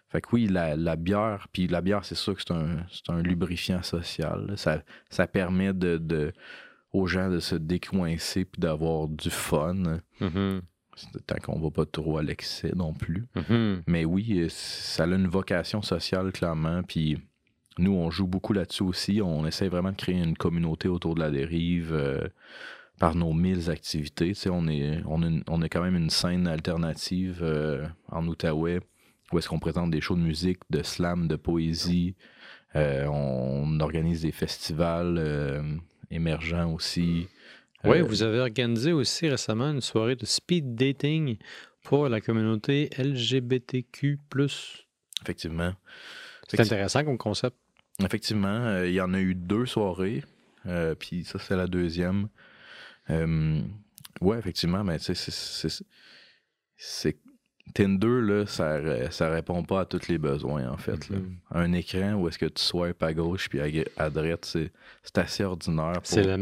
[0.08, 3.22] Fait que oui, la, la bière, puis la bière, c'est sûr que c'est un, un
[3.22, 4.46] lubrifiant social.
[4.48, 4.56] là.
[4.56, 6.32] Ça, ça permet de, de-
[6.92, 10.00] aux gens de se décoincer puis d'avoir du fun.
[10.20, 10.60] Mhm.
[10.60, 10.60] C'est-
[11.26, 13.26] Tant qu'on va pas trop à l'excès non plus.
[13.34, 13.82] Mhm.
[13.86, 16.82] Mais oui, euh, ça a une vocation sociale, clairement.
[16.82, 17.18] Puis
[17.78, 19.20] nous, on joue beaucoup là-dessus aussi.
[19.22, 22.28] On essaie vraiment de créer une communauté autour de la dérive euh,
[22.98, 24.28] par nos mille activités.
[24.28, 28.80] Tu sais, on, est, on, on quand même une scène alternative euh, en Outaouais
[29.32, 32.16] où est-ce qu'on présente des shows de musique, de slam, de poésie.
[32.74, 35.62] Euh, on organise des festivals
[36.10, 37.28] émergents aussi.
[37.84, 41.38] Oui, Euh, vous avez organisé aussi récemment une soirée de speed dating
[41.82, 44.18] pour la communauté LGBTQ.
[45.22, 45.72] Effectivement.
[46.48, 47.56] C'est intéressant comme concept.
[48.04, 50.24] Effectivement, euh, il y en a eu deux soirées,
[50.66, 52.28] euh, puis ça, c'est la deuxième.
[53.10, 53.60] Euh,
[54.20, 55.14] ouais, effectivement, mais c'est.
[57.74, 61.08] Tinder, là, ça, ré- ça répond pas à tous les besoins, en fait.
[61.08, 61.18] là.
[61.18, 61.36] Mhm.
[61.52, 63.60] Un écran où est-ce que tu swipes à gauche puis
[63.96, 64.44] à, droite,
[65.04, 65.92] c'est assez ordinaire.
[65.94, 66.36] pour- C'est la,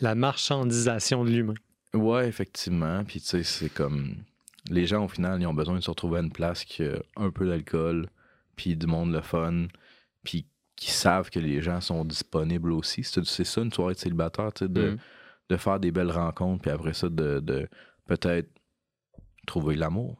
[0.00, 1.54] la marchandisation de l'humain.
[1.94, 3.04] Ouais, effectivement.
[3.04, 4.14] Puis tu sais, c'est comme.
[4.70, 6.98] Les gens, au final, ils ont besoin de se retrouver à une place qui a
[7.16, 8.08] un peu d'alcool,
[8.56, 9.66] puis du monde le fun,
[10.24, 13.02] puis qui savent que les gens sont disponibles aussi.
[13.02, 14.98] C'est c'est ça, une soirée de célibataire, tu sais, de, Mhm.
[15.50, 17.68] de faire des belles rencontres, puis après ça, de, de
[18.06, 18.48] peut-être
[19.46, 20.16] trouver l'amour.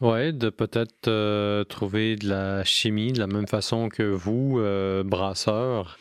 [0.00, 5.02] Oui, de peut-être euh, trouver de la chimie de la même façon que vous, euh,
[5.02, 5.98] brasseurs,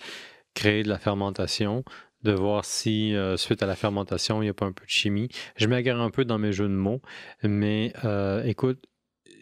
[0.54, 1.84] créez de la fermentation,
[2.22, 4.90] de voir si, euh, suite à la fermentation, il n'y a pas un peu de
[4.90, 5.30] chimie.
[5.56, 7.02] Je m'agarre un peu dans mes jeux de mots,
[7.42, 8.86] mais euh, écoute,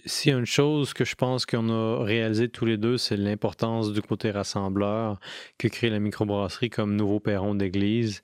[0.06, 3.18] s'il y a une chose que je pense qu'on a réalisé tous les deux, c'est
[3.18, 5.20] l'importance du côté rassembleur
[5.58, 8.22] que crée la microbrasserie comme nouveau perron d'église,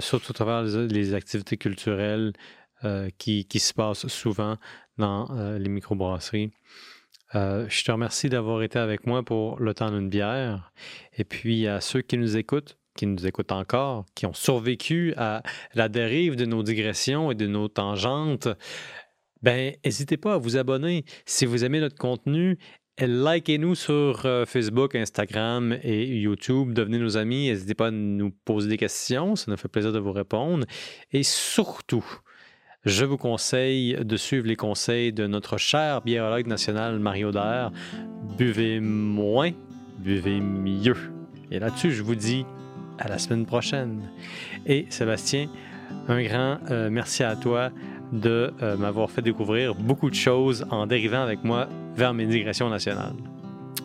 [0.00, 2.32] surtout à travers les, activités culturelles
[3.18, 4.56] qui, qui se passent souvent
[4.98, 6.50] dans euh, les microbrasseries.
[7.34, 10.72] Euh, je te remercie d'avoir été avec moi pour le temps d'une bière.
[11.16, 15.42] Et puis à ceux qui nous écoutent, qui nous écoutent encore, qui ont survécu à
[15.74, 18.48] la dérive de nos digressions et de nos tangentes,
[19.42, 21.04] ben n'hésitez pas à vous abonner.
[21.26, 22.58] Si vous aimez notre contenu,
[22.98, 26.72] likez-nous sur euh, Facebook, Instagram et YouTube.
[26.72, 27.48] Devenez nos amis.
[27.48, 29.36] N'hésitez pas à nous poser des questions.
[29.36, 30.66] Ça nous fait plaisir de vous répondre.
[31.12, 32.04] Et surtout,
[32.84, 37.70] je vous conseille de suivre les conseils de notre cher biérologue national Mario Dair.
[38.36, 39.50] Buvez moins,
[39.98, 40.96] buvez mieux.
[41.50, 42.46] Et là-dessus, je vous dis
[42.98, 44.08] à la semaine prochaine.
[44.66, 45.48] Et Sébastien,
[46.08, 47.70] un grand euh, merci à toi
[48.12, 52.70] de euh, m'avoir fait découvrir beaucoup de choses en dérivant avec moi vers mes digressions
[52.70, 53.14] nationales.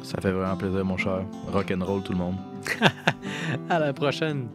[0.04, 1.24] Ça fait vraiment plaisir, mon cher.
[1.52, 2.36] Rock and roll, tout le monde.
[3.70, 4.48] À la prochaine.